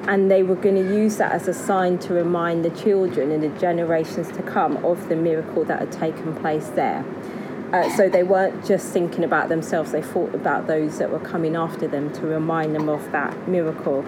and 0.10 0.32
they 0.32 0.42
were 0.42 0.56
going 0.56 0.74
to 0.74 0.96
use 0.96 1.18
that 1.18 1.32
as 1.32 1.48
a 1.48 1.54
sign 1.54 2.00
to 2.00 2.16
remind 2.16 2.66
the 2.66 2.72
children 2.72 3.32
and 3.32 3.44
the 3.44 3.60
generations 3.60 4.28
to 4.32 4.42
come 4.42 4.84
of 4.84 5.08
the 5.08 5.16
miracle 5.16 5.64
that 5.64 5.80
had 5.80 5.92
taken 5.92 6.36
place 6.36 6.70
there. 6.70 7.06
Uh, 7.72 7.88
so 7.96 8.10
they 8.10 8.24
weren't 8.24 8.66
just 8.66 8.92
thinking 8.92 9.24
about 9.24 9.50
themselves, 9.50 9.92
they 9.92 10.02
thought 10.02 10.34
about 10.34 10.66
those 10.66 10.98
that 10.98 11.12
were 11.12 11.20
coming 11.20 11.56
after 11.56 11.88
them 11.88 12.12
to 12.12 12.22
remind 12.22 12.74
them 12.74 12.90
of 12.90 13.12
that 13.12 13.48
miracle. 13.48 14.04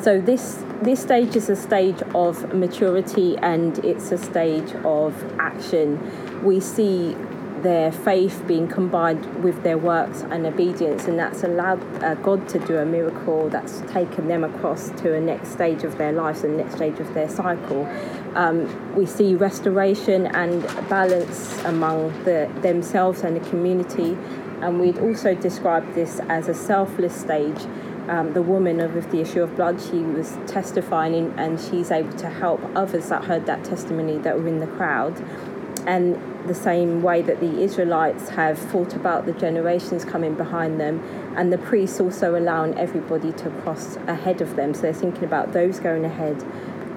So 0.00 0.20
this 0.20 0.62
this 0.80 1.02
stage 1.02 1.34
is 1.34 1.50
a 1.50 1.56
stage 1.56 2.00
of 2.14 2.54
maturity 2.54 3.36
and 3.38 3.76
it's 3.80 4.12
a 4.12 4.18
stage 4.18 4.72
of 4.84 5.12
action. 5.40 6.44
We 6.44 6.60
see 6.60 7.16
their 7.62 7.90
faith 7.90 8.42
being 8.46 8.68
combined 8.68 9.42
with 9.42 9.62
their 9.62 9.78
works 9.78 10.22
and 10.22 10.46
obedience, 10.46 11.06
and 11.06 11.18
that's 11.18 11.42
allowed 11.42 11.82
uh, 12.02 12.14
God 12.16 12.48
to 12.50 12.58
do 12.58 12.78
a 12.78 12.84
miracle 12.84 13.48
that's 13.48 13.80
taken 13.92 14.28
them 14.28 14.44
across 14.44 14.90
to 15.00 15.14
a 15.14 15.20
next 15.20 15.50
stage 15.50 15.84
of 15.84 15.98
their 15.98 16.12
lives 16.12 16.44
and 16.44 16.56
next 16.56 16.76
stage 16.76 16.98
of 17.00 17.12
their 17.14 17.28
cycle. 17.28 17.86
Um, 18.34 18.94
we 18.94 19.06
see 19.06 19.34
restoration 19.34 20.26
and 20.26 20.62
balance 20.88 21.62
among 21.64 22.10
the, 22.24 22.50
themselves 22.62 23.22
and 23.22 23.36
the 23.36 23.48
community, 23.50 24.16
and 24.60 24.80
we'd 24.80 24.98
also 24.98 25.34
describe 25.34 25.94
this 25.94 26.20
as 26.28 26.48
a 26.48 26.54
selfless 26.54 27.14
stage. 27.14 27.60
Um, 28.08 28.32
the 28.32 28.40
woman 28.40 28.80
of 28.80 28.94
with 28.94 29.10
the 29.10 29.20
issue 29.20 29.42
of 29.42 29.54
blood, 29.54 29.82
she 29.82 29.98
was 29.98 30.38
testifying, 30.46 31.34
and 31.36 31.60
she's 31.60 31.90
able 31.90 32.16
to 32.18 32.30
help 32.30 32.60
others 32.74 33.10
that 33.10 33.24
heard 33.24 33.44
that 33.46 33.64
testimony 33.64 34.16
that 34.18 34.38
were 34.38 34.48
in 34.48 34.60
the 34.60 34.66
crowd 34.66 35.22
and 35.88 36.20
the 36.46 36.54
same 36.54 37.02
way 37.02 37.22
that 37.22 37.40
the 37.40 37.62
Israelites 37.62 38.28
have 38.28 38.58
thought 38.58 38.94
about 38.94 39.24
the 39.24 39.32
generations 39.32 40.04
coming 40.04 40.34
behind 40.34 40.78
them, 40.78 41.02
and 41.34 41.50
the 41.50 41.56
priests 41.56 41.98
also 41.98 42.36
allowing 42.36 42.78
everybody 42.78 43.32
to 43.32 43.50
cross 43.62 43.96
ahead 44.06 44.42
of 44.42 44.54
them. 44.54 44.74
So 44.74 44.82
they're 44.82 44.92
thinking 44.92 45.24
about 45.24 45.54
those 45.54 45.80
going 45.80 46.04
ahead 46.04 46.44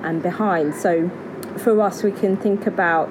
and 0.04 0.22
behind. 0.22 0.76
So 0.76 1.10
for 1.58 1.80
us, 1.82 2.04
we 2.04 2.12
can 2.12 2.36
think 2.36 2.68
about 2.68 3.10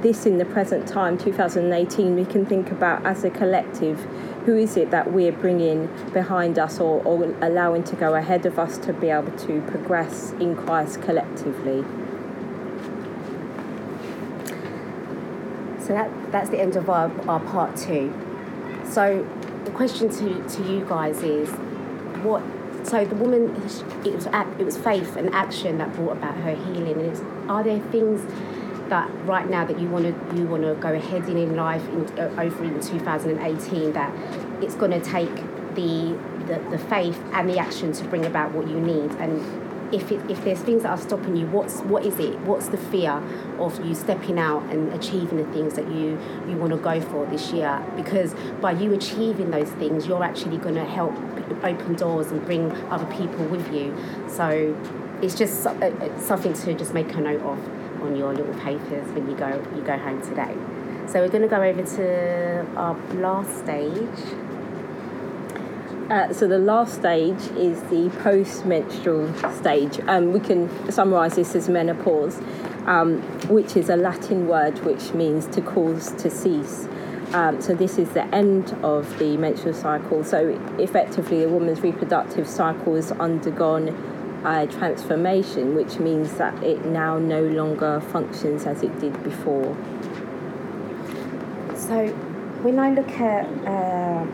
this 0.00 0.24
in 0.24 0.38
the 0.38 0.44
present 0.44 0.88
time, 0.88 1.18
2018, 1.18 2.16
we 2.16 2.24
can 2.24 2.44
think 2.46 2.70
about 2.70 3.04
as 3.06 3.24
a 3.24 3.30
collective 3.30 4.00
who 4.44 4.56
is 4.56 4.76
it 4.76 4.90
that 4.90 5.12
we're 5.12 5.32
bringing 5.32 5.86
behind 6.12 6.58
us 6.58 6.80
or, 6.80 7.02
or 7.04 7.24
allowing 7.40 7.82
to 7.84 7.96
go 7.96 8.14
ahead 8.14 8.44
of 8.44 8.58
us 8.58 8.76
to 8.78 8.92
be 8.92 9.08
able 9.08 9.32
to 9.38 9.62
progress 9.62 10.32
in 10.32 10.56
Christ 10.56 11.00
collectively. 11.00 11.84
So 15.84 15.92
that, 15.92 16.32
that's 16.32 16.48
the 16.48 16.58
end 16.58 16.76
of 16.76 16.88
our, 16.88 17.10
our 17.28 17.40
part 17.40 17.76
two. 17.76 18.10
So 18.90 19.26
the 19.64 19.70
question 19.70 20.08
to, 20.08 20.48
to 20.48 20.72
you 20.72 20.84
guys 20.86 21.22
is, 21.22 21.50
what? 22.24 22.42
So 22.84 23.04
the 23.04 23.14
woman, 23.14 23.54
it 23.54 23.62
was 24.14 24.26
it 24.26 24.64
was 24.64 24.76
faith 24.76 25.16
and 25.16 25.34
action 25.34 25.78
that 25.78 25.94
brought 25.94 26.18
about 26.18 26.36
her 26.36 26.54
healing. 26.54 27.00
And 27.00 27.50
are 27.50 27.62
there 27.62 27.80
things 27.90 28.22
that 28.88 29.10
right 29.24 29.48
now 29.48 29.64
that 29.64 29.78
you 29.78 29.88
want 29.88 30.04
to 30.04 30.36
you 30.36 30.46
want 30.46 30.62
to 30.62 30.74
go 30.74 30.92
ahead 30.92 31.28
in 31.28 31.36
in 31.36 31.56
life 31.56 31.86
in, 31.88 32.18
uh, 32.18 32.34
over 32.38 32.64
in 32.64 32.80
2018 32.80 33.92
that 33.92 34.14
it's 34.62 34.74
going 34.74 34.90
to 34.90 35.00
take 35.00 35.34
the, 35.74 36.16
the 36.46 36.62
the 36.70 36.78
faith 36.78 37.18
and 37.32 37.48
the 37.48 37.58
action 37.58 37.92
to 37.92 38.04
bring 38.04 38.26
about 38.26 38.52
what 38.52 38.68
you 38.68 38.78
need 38.78 39.10
and 39.12 39.40
if, 39.92 40.10
it, 40.10 40.30
if 40.30 40.42
there's 40.44 40.60
things 40.60 40.82
that 40.82 40.90
are 40.90 40.98
stopping 40.98 41.36
you, 41.36 41.46
what's 41.46 41.80
what 41.80 42.04
is 42.04 42.18
it? 42.18 42.38
What's 42.40 42.68
the 42.68 42.76
fear 42.78 43.22
of 43.58 43.84
you 43.84 43.94
stepping 43.94 44.38
out 44.38 44.62
and 44.64 44.92
achieving 44.92 45.38
the 45.38 45.52
things 45.52 45.74
that 45.74 45.86
you 45.90 46.18
you 46.48 46.56
want 46.56 46.72
to 46.72 46.78
go 46.78 47.00
for 47.00 47.26
this 47.26 47.52
year? 47.52 47.84
Because 47.96 48.34
by 48.60 48.72
you 48.72 48.92
achieving 48.92 49.50
those 49.50 49.70
things, 49.70 50.06
you're 50.06 50.24
actually 50.24 50.58
going 50.58 50.74
to 50.76 50.84
help 50.84 51.14
open 51.62 51.94
doors 51.94 52.30
and 52.30 52.44
bring 52.44 52.70
other 52.90 53.06
people 53.16 53.44
with 53.46 53.72
you. 53.72 53.96
So 54.28 54.76
it's 55.22 55.34
just 55.34 55.66
uh, 55.66 55.70
uh, 55.70 56.20
something 56.20 56.52
to 56.52 56.74
just 56.74 56.94
make 56.94 57.12
a 57.14 57.20
note 57.20 57.42
of 57.42 58.02
on 58.02 58.16
your 58.16 58.34
little 58.34 58.54
papers 58.60 59.06
when 59.12 59.28
you 59.28 59.36
go 59.36 59.48
you 59.74 59.82
go 59.82 59.96
home 59.96 60.20
today. 60.22 60.54
So 61.06 61.20
we're 61.20 61.28
going 61.28 61.42
to 61.42 61.48
go 61.48 61.62
over 61.62 61.82
to 61.82 62.66
our 62.76 62.96
last 63.14 63.58
stage. 63.58 64.53
Uh, 66.14 66.32
so 66.32 66.46
the 66.46 66.58
last 66.58 66.94
stage 66.94 67.40
is 67.56 67.82
the 67.90 68.08
post-menstrual 68.22 69.34
stage. 69.50 69.98
Um, 70.06 70.32
we 70.32 70.38
can 70.38 70.70
summarise 70.92 71.34
this 71.34 71.56
as 71.56 71.68
menopause, 71.68 72.40
um, 72.86 73.20
which 73.48 73.74
is 73.74 73.88
a 73.88 73.96
Latin 73.96 74.46
word 74.46 74.78
which 74.84 75.12
means 75.12 75.48
to 75.48 75.60
cause 75.60 76.12
to 76.12 76.30
cease. 76.30 76.86
Um, 77.32 77.60
so 77.60 77.74
this 77.74 77.98
is 77.98 78.10
the 78.10 78.32
end 78.32 78.78
of 78.84 79.18
the 79.18 79.36
menstrual 79.36 79.74
cycle. 79.74 80.22
So 80.22 80.56
effectively, 80.78 81.42
a 81.42 81.48
woman's 81.48 81.80
reproductive 81.80 82.46
cycle 82.46 82.94
has 82.94 83.10
undergone 83.10 83.88
a 84.44 84.68
transformation, 84.68 85.74
which 85.74 85.98
means 85.98 86.34
that 86.34 86.62
it 86.62 86.84
now 86.84 87.18
no 87.18 87.42
longer 87.42 88.00
functions 88.00 88.66
as 88.66 88.84
it 88.84 89.00
did 89.00 89.20
before. 89.24 89.76
So 91.74 92.06
when 92.62 92.78
I 92.78 92.90
look 92.92 93.10
at 93.20 93.46
uh, 93.66 94.24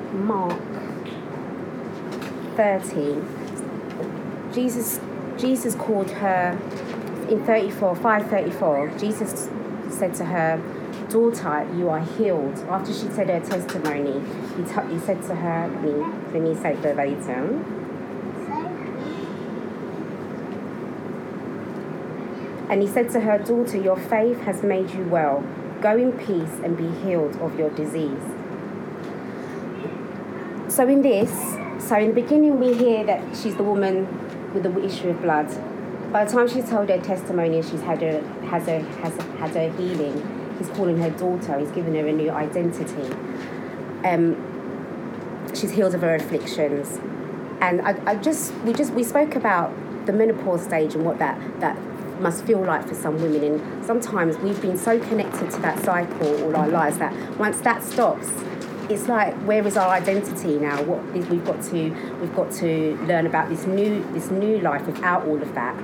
13, 2.61 4.53
Jesus 4.53 5.01
Jesus 5.39 5.75
called 5.77 6.11
her 6.11 6.59
in 7.31 7.43
34, 7.47 7.97
534, 7.97 8.99
Jesus 8.99 9.49
said 9.89 10.15
to 10.17 10.27
her, 10.27 10.61
Daughter, 11.09 11.67
you 11.75 11.89
are 11.89 12.01
healed. 12.01 12.59
After 12.69 12.93
she 12.93 13.09
said 13.15 13.31
her 13.31 13.41
testimony, 13.41 14.21
he, 14.57 14.65
t- 14.65 14.93
he 14.93 14.99
said 15.01 15.23
to 15.23 15.35
her, 15.35 15.69
let 16.35 16.43
me 16.43 16.55
say 16.55 16.75
verbatim. 16.75 17.65
And 22.69 22.83
he 22.83 22.87
said 22.87 23.09
to 23.11 23.21
her, 23.21 23.39
Daughter, 23.39 23.79
your 23.79 23.97
faith 23.97 24.41
has 24.41 24.63
made 24.63 24.91
you 24.91 25.05
well. 25.05 25.43
Go 25.81 25.97
in 25.97 26.13
peace 26.13 26.61
and 26.63 26.77
be 26.77 26.91
healed 27.03 27.37
of 27.37 27.59
your 27.59 27.71
disease. 27.71 28.21
So, 30.69 30.87
in 30.87 31.01
this, 31.01 31.31
so 31.91 31.97
in 31.97 32.15
the 32.15 32.23
beginning, 32.23 32.61
we 32.61 32.73
hear 32.73 33.03
that 33.03 33.37
she's 33.37 33.57
the 33.57 33.65
woman 33.65 34.07
with 34.55 34.63
the 34.63 34.85
issue 34.85 35.09
of 35.09 35.21
blood. 35.23 35.49
By 36.13 36.25
the 36.25 36.31
time 36.31 36.47
she's 36.47 36.71
told 36.71 36.89
her 36.89 37.01
testimony 37.01 37.61
she's 37.63 37.81
had 37.81 38.01
her, 38.01 38.21
has, 38.47 38.67
her, 38.67 38.79
has 38.79 39.17
had 39.41 39.51
her 39.57 39.77
healing, 39.77 40.55
he's 40.57 40.69
calling 40.69 40.99
her 40.99 41.11
daughter, 41.11 41.59
he's 41.59 41.73
given 41.73 41.97
her 41.97 42.07
a 42.07 42.13
new 42.13 42.31
identity. 42.31 43.13
Um, 44.05 44.37
she's 45.53 45.73
healed 45.73 45.97
of 45.97 46.03
her 46.03 46.15
afflictions. 46.15 47.01
And 47.61 47.81
I, 47.81 48.01
I 48.07 48.15
just, 48.15 48.55
we 48.59 48.73
just, 48.73 48.93
we 48.93 49.03
spoke 49.03 49.35
about 49.35 49.75
the 50.07 50.13
menopause 50.13 50.63
stage 50.63 50.95
and 50.95 51.05
what 51.05 51.19
that, 51.19 51.41
that 51.59 51.77
must 52.21 52.45
feel 52.45 52.63
like 52.63 52.87
for 52.87 52.95
some 52.95 53.21
women. 53.21 53.43
And 53.43 53.85
sometimes 53.85 54.39
we've 54.39 54.63
been 54.63 54.79
so 54.79 55.01
connected 55.01 55.51
to 55.51 55.61
that 55.63 55.85
cycle 55.85 56.45
all 56.45 56.57
our 56.57 56.69
lives 56.69 56.99
that 56.99 57.37
once 57.37 57.61
that 57.63 57.83
stops, 57.83 58.29
it's 58.91 59.07
like 59.07 59.35
where 59.47 59.65
is 59.67 59.77
our 59.77 59.91
identity 59.91 60.59
now? 60.59 60.83
What 60.83 61.17
is, 61.17 61.27
we've 61.29 61.45
got 61.45 61.63
to 61.65 61.91
we've 62.21 62.35
got 62.35 62.51
to 62.55 62.97
learn 63.07 63.27
about 63.27 63.49
this 63.49 63.67
new 63.67 64.05
this 64.13 64.31
new 64.31 64.59
life 64.59 64.87
without 64.87 65.27
all 65.27 65.41
of 65.41 65.55
that. 65.55 65.77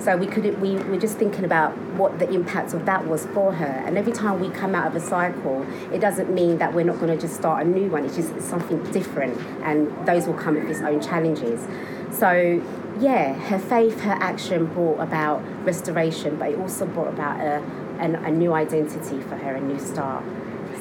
So 0.00 0.16
we 0.16 0.26
could 0.26 0.60
we 0.60 0.76
were 0.76 0.98
just 0.98 1.16
thinking 1.16 1.44
about 1.44 1.76
what 1.96 2.18
the 2.18 2.30
impact 2.30 2.74
of 2.74 2.84
that 2.86 3.06
was 3.06 3.26
for 3.26 3.52
her. 3.52 3.82
And 3.86 3.98
every 3.98 4.12
time 4.12 4.38
we 4.38 4.50
come 4.50 4.74
out 4.74 4.86
of 4.86 4.94
a 4.94 5.00
cycle, 5.00 5.66
it 5.92 6.00
doesn't 6.00 6.32
mean 6.32 6.58
that 6.58 6.74
we're 6.74 6.84
not 6.84 7.00
going 7.00 7.14
to 7.14 7.20
just 7.20 7.34
start 7.34 7.66
a 7.66 7.68
new 7.68 7.90
one. 7.90 8.04
It's 8.04 8.16
just 8.16 8.40
something 8.40 8.82
different, 8.92 9.36
and 9.62 10.06
those 10.06 10.26
will 10.26 10.34
come 10.34 10.54
with 10.54 10.70
its 10.70 10.80
own 10.80 11.00
challenges. 11.00 11.66
So 12.12 12.62
yeah, 13.00 13.34
her 13.34 13.58
faith, 13.58 14.00
her 14.02 14.12
action 14.12 14.66
brought 14.66 15.00
about 15.00 15.42
restoration, 15.64 16.36
but 16.36 16.50
it 16.50 16.58
also 16.58 16.86
brought 16.86 17.08
about 17.08 17.40
a, 17.40 17.62
a, 17.98 18.26
a 18.26 18.30
new 18.30 18.52
identity 18.52 19.20
for 19.22 19.36
her, 19.36 19.56
a 19.56 19.60
new 19.60 19.80
start. 19.80 20.22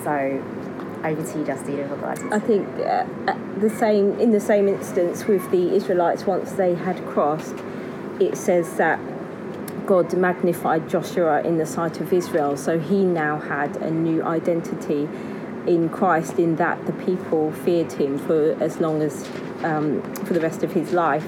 So 0.03 0.43
over 1.03 1.23
to 1.23 1.39
you, 1.39 1.45
Justina, 1.45 1.87
regarding. 1.87 2.31
I 2.31 2.39
think 2.39 2.67
uh, 2.79 3.05
the 3.59 3.69
same 3.69 4.19
in 4.19 4.31
the 4.31 4.39
same 4.39 4.67
instance 4.67 5.25
with 5.25 5.49
the 5.51 5.73
Israelites 5.75 6.25
once 6.25 6.53
they 6.53 6.75
had 6.75 7.03
crossed, 7.05 7.55
it 8.19 8.37
says 8.37 8.77
that 8.77 8.99
God 9.85 10.13
magnified 10.13 10.89
Joshua 10.89 11.41
in 11.41 11.57
the 11.57 11.65
sight 11.65 11.99
of 11.99 12.13
Israel, 12.13 12.55
so 12.55 12.79
he 12.79 13.03
now 13.03 13.37
had 13.37 13.75
a 13.77 13.91
new 13.91 14.23
identity 14.23 15.09
in 15.67 15.89
Christ. 15.89 16.39
In 16.39 16.55
that 16.57 16.85
the 16.85 16.93
people 16.93 17.51
feared 17.51 17.91
him 17.91 18.17
for 18.17 18.57
as 18.61 18.79
long 18.79 19.01
as 19.01 19.27
um, 19.63 20.01
for 20.25 20.33
the 20.33 20.41
rest 20.41 20.63
of 20.63 20.71
his 20.73 20.93
life. 20.93 21.25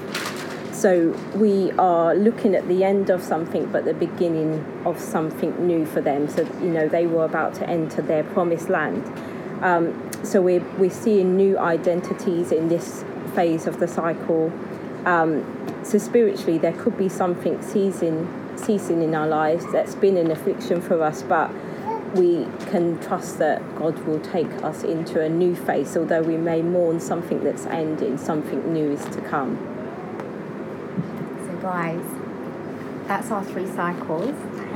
So 0.72 1.18
we 1.34 1.72
are 1.72 2.14
looking 2.14 2.54
at 2.54 2.68
the 2.68 2.84
end 2.84 3.08
of 3.08 3.22
something, 3.22 3.64
but 3.72 3.86
the 3.86 3.94
beginning 3.94 4.62
of 4.84 5.00
something 5.00 5.66
new 5.66 5.86
for 5.86 6.02
them. 6.02 6.28
So 6.28 6.42
you 6.60 6.68
know 6.68 6.86
they 6.86 7.06
were 7.06 7.24
about 7.24 7.54
to 7.54 7.68
enter 7.68 8.02
their 8.02 8.24
promised 8.24 8.68
land. 8.68 9.02
Um, 9.62 10.10
so 10.22 10.42
we're 10.42 10.64
we're 10.78 10.90
seeing 10.90 11.36
new 11.36 11.58
identities 11.58 12.52
in 12.52 12.68
this 12.68 13.04
phase 13.34 13.66
of 13.66 13.78
the 13.80 13.88
cycle. 13.88 14.52
Um, 15.04 15.44
so 15.82 15.98
spiritually, 15.98 16.58
there 16.58 16.72
could 16.72 16.98
be 16.98 17.08
something 17.08 17.62
ceasing 17.62 18.42
ceasing 18.56 19.02
in 19.02 19.14
our 19.14 19.26
lives 19.26 19.70
that's 19.72 19.94
been 19.94 20.16
an 20.16 20.30
affliction 20.30 20.80
for 20.80 21.02
us, 21.02 21.22
but 21.22 21.50
we 22.14 22.46
can 22.70 22.98
trust 23.00 23.38
that 23.38 23.60
God 23.76 23.98
will 24.06 24.20
take 24.20 24.50
us 24.62 24.82
into 24.82 25.20
a 25.20 25.28
new 25.28 25.54
phase. 25.54 25.96
Although 25.96 26.22
we 26.22 26.36
may 26.36 26.62
mourn 26.62 26.98
something 27.00 27.44
that's 27.44 27.66
ending, 27.66 28.16
something 28.18 28.72
new 28.72 28.92
is 28.92 29.04
to 29.06 29.20
come. 29.22 29.58
So 31.46 31.56
guys, 31.58 32.02
that's 33.06 33.30
our 33.30 33.44
three 33.44 33.68
cycles. 33.68 34.34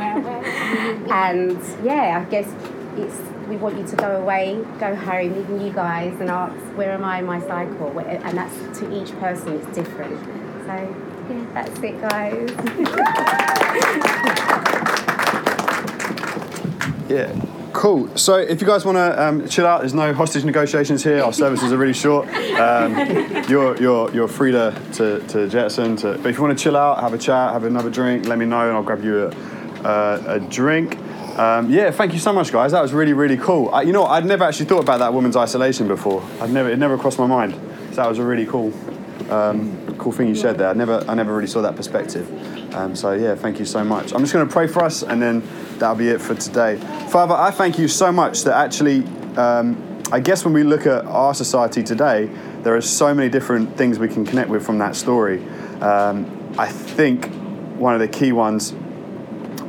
and 1.10 1.58
yeah, 1.84 2.24
I 2.24 2.30
guess 2.30 2.52
it's 2.96 3.16
we 3.50 3.56
want 3.56 3.76
you 3.76 3.84
to 3.84 3.96
go 3.96 4.16
away, 4.16 4.64
go 4.78 4.94
home, 4.94 5.36
even 5.38 5.60
you 5.60 5.72
guys, 5.72 6.18
and 6.20 6.30
ask, 6.30 6.54
where 6.76 6.92
am 6.92 7.04
I 7.04 7.18
in 7.18 7.26
my 7.26 7.40
cycle? 7.40 7.98
And 7.98 8.38
that's 8.38 8.78
to 8.78 9.02
each 9.02 9.10
person, 9.18 9.54
it's 9.54 9.66
different. 9.74 10.16
So, 10.64 10.72
yeah, 11.28 11.46
that's 11.52 11.78
it, 11.80 12.00
guys. 12.00 12.48
Yeah. 17.10 17.34
Cool. 17.72 18.16
So 18.16 18.36
if 18.36 18.60
you 18.60 18.68
guys 18.68 18.84
want 18.84 18.94
to 18.94 19.20
um, 19.20 19.48
chill 19.48 19.66
out, 19.66 19.80
there's 19.80 19.94
no 19.94 20.14
hostage 20.14 20.44
negotiations 20.44 21.02
here. 21.02 21.24
Our 21.24 21.32
services 21.32 21.72
are 21.72 21.76
really 21.76 21.92
short. 21.92 22.28
Um, 22.54 22.96
you're, 23.48 23.76
you're, 23.80 24.12
you're 24.12 24.28
free 24.28 24.52
to, 24.52 24.80
to, 24.92 25.18
to. 25.26 25.48
To, 25.48 26.18
but 26.22 26.26
if 26.26 26.36
you 26.36 26.42
want 26.42 26.56
to 26.56 26.62
chill 26.62 26.76
out, 26.76 27.00
have 27.00 27.12
a 27.12 27.18
chat, 27.18 27.52
have 27.52 27.64
another 27.64 27.90
drink, 27.90 28.26
let 28.26 28.38
me 28.38 28.46
know 28.46 28.60
and 28.60 28.76
I'll 28.76 28.84
grab 28.84 29.02
you 29.02 29.24
a, 29.24 29.28
uh, 29.84 30.22
a 30.28 30.40
drink. 30.40 30.98
Um, 31.36 31.70
yeah, 31.70 31.90
thank 31.90 32.12
you 32.12 32.18
so 32.18 32.32
much, 32.32 32.52
guys. 32.52 32.72
That 32.72 32.82
was 32.82 32.92
really, 32.92 33.12
really 33.12 33.36
cool. 33.36 33.70
I, 33.70 33.82
you 33.82 33.92
know, 33.92 34.04
I'd 34.04 34.26
never 34.26 34.44
actually 34.44 34.66
thought 34.66 34.80
about 34.82 34.98
that 34.98 35.14
woman's 35.14 35.36
isolation 35.36 35.88
before. 35.88 36.22
I'd 36.40 36.50
never, 36.50 36.68
it 36.70 36.78
never 36.78 36.98
crossed 36.98 37.18
my 37.18 37.26
mind. 37.26 37.54
So 37.90 37.96
that 37.96 38.08
was 38.08 38.18
a 38.18 38.24
really 38.24 38.46
cool, 38.46 38.72
um, 39.32 39.96
cool 39.96 40.12
thing 40.12 40.28
you 40.28 40.34
shared 40.34 40.58
there. 40.58 40.68
I 40.68 40.74
never, 40.74 41.04
I 41.08 41.14
never 41.14 41.34
really 41.34 41.48
saw 41.48 41.62
that 41.62 41.76
perspective. 41.76 42.28
Um, 42.74 42.94
so 42.94 43.12
yeah, 43.12 43.34
thank 43.34 43.58
you 43.58 43.64
so 43.64 43.82
much. 43.82 44.12
I'm 44.12 44.20
just 44.20 44.32
going 44.32 44.46
to 44.46 44.52
pray 44.52 44.66
for 44.66 44.84
us, 44.84 45.02
and 45.02 45.20
then 45.20 45.42
that'll 45.78 45.96
be 45.96 46.08
it 46.08 46.20
for 46.20 46.34
today. 46.34 46.76
Father, 47.08 47.34
I 47.34 47.50
thank 47.50 47.78
you 47.78 47.88
so 47.88 48.12
much 48.12 48.44
that 48.44 48.56
actually, 48.56 49.04
um, 49.36 50.02
I 50.12 50.20
guess 50.20 50.44
when 50.44 50.54
we 50.54 50.62
look 50.62 50.86
at 50.86 51.04
our 51.06 51.34
society 51.34 51.82
today, 51.82 52.30
there 52.62 52.76
are 52.76 52.80
so 52.80 53.14
many 53.14 53.28
different 53.28 53.76
things 53.76 53.98
we 53.98 54.08
can 54.08 54.24
connect 54.24 54.50
with 54.50 54.64
from 54.64 54.78
that 54.78 54.94
story. 54.94 55.42
Um, 55.80 56.54
I 56.58 56.68
think 56.68 57.26
one 57.76 57.94
of 57.94 58.00
the 58.00 58.08
key 58.08 58.32
ones 58.32 58.74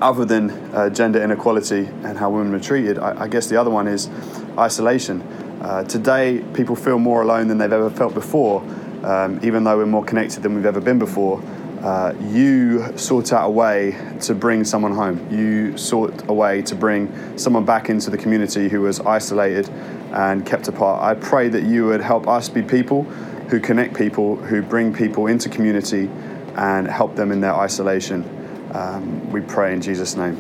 other 0.02 0.26
than 0.26 0.50
uh, 0.74 0.90
gender 0.90 1.22
inequality 1.22 1.88
and 2.04 2.18
how 2.18 2.30
women 2.30 2.54
are 2.54 2.60
treated, 2.60 2.98
I, 2.98 3.24
I 3.24 3.28
guess 3.28 3.48
the 3.48 3.60
other 3.60 3.70
one 3.70 3.88
is 3.88 4.10
isolation. 4.58 5.22
Uh, 5.62 5.84
today, 5.84 6.44
people 6.54 6.76
feel 6.76 6.98
more 6.98 7.22
alone 7.22 7.48
than 7.48 7.60
they've 7.60 7.72
ever 7.72 7.90
felt 7.90 8.14
before, 8.14 8.62
um, 9.04 9.40
even 9.44 9.64
though 9.64 9.78
we're 9.78 9.86
more 9.86 10.04
connected 10.04 10.42
than 10.42 10.56
we've 10.56 10.66
ever 10.66 10.82
been 10.82 11.00
before. 11.00 11.42
Uh, 11.82 12.14
you 12.30 12.96
sought 12.98 13.34
out 13.34 13.48
a 13.48 13.50
way 13.50 13.98
to 14.20 14.36
bring 14.36 14.64
someone 14.64 14.94
home. 14.94 15.28
You 15.32 15.78
sought 15.78 16.28
a 16.30 16.34
way 16.34 16.62
to 16.64 16.76
bring 16.76 17.38
someone 17.38 17.66
back 17.66 17.90
into 17.90 18.10
the 18.10 18.18
community 18.18 18.70
who 18.70 18.82
was 18.82 19.00
isolated 19.00 19.68
and 20.14 20.46
kept 20.46 20.68
apart. 20.68 21.02
I 21.02 21.20
pray 21.20 21.50
that 21.50 21.64
you 21.64 21.86
would 21.88 22.02
help 22.02 22.28
us 22.28 22.50
be 22.50 22.62
people 22.62 23.04
who 23.50 23.60
connect 23.60 23.96
people, 23.96 24.36
who 24.36 24.62
bring 24.62 24.94
people 24.94 25.28
into 25.28 25.50
community 25.50 26.10
and 26.56 26.88
help 26.88 27.16
them 27.16 27.32
in 27.32 27.42
their 27.42 27.56
isolation. 27.56 28.41
Um, 28.74 29.30
we 29.32 29.42
pray 29.42 29.74
in 29.74 29.82
Jesus' 29.82 30.16
name. 30.16 30.38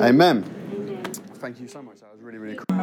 Amen. 0.00 0.44
Amen. 0.72 1.04
Thank 1.34 1.60
you 1.60 1.68
so 1.68 1.80
much. 1.80 2.00
That 2.00 2.12
was 2.12 2.20
really, 2.20 2.38
really 2.38 2.56
cool. 2.56 2.76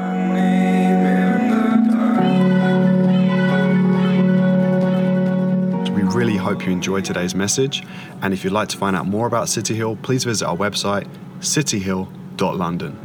We 5.94 6.02
really 6.02 6.38
hope 6.38 6.66
you 6.66 6.72
enjoyed 6.72 7.04
today's 7.04 7.36
message. 7.36 7.84
And 8.22 8.34
if 8.34 8.44
you'd 8.44 8.54
like 8.54 8.70
to 8.70 8.78
find 8.78 8.96
out 8.96 9.06
more 9.08 9.28
about 9.28 9.50
City 9.50 9.76
Hill, 9.76 9.98
please 9.98 10.24
visit 10.24 10.48
our 10.48 10.56
website, 10.56 11.08
cityhill.london. 11.40 13.05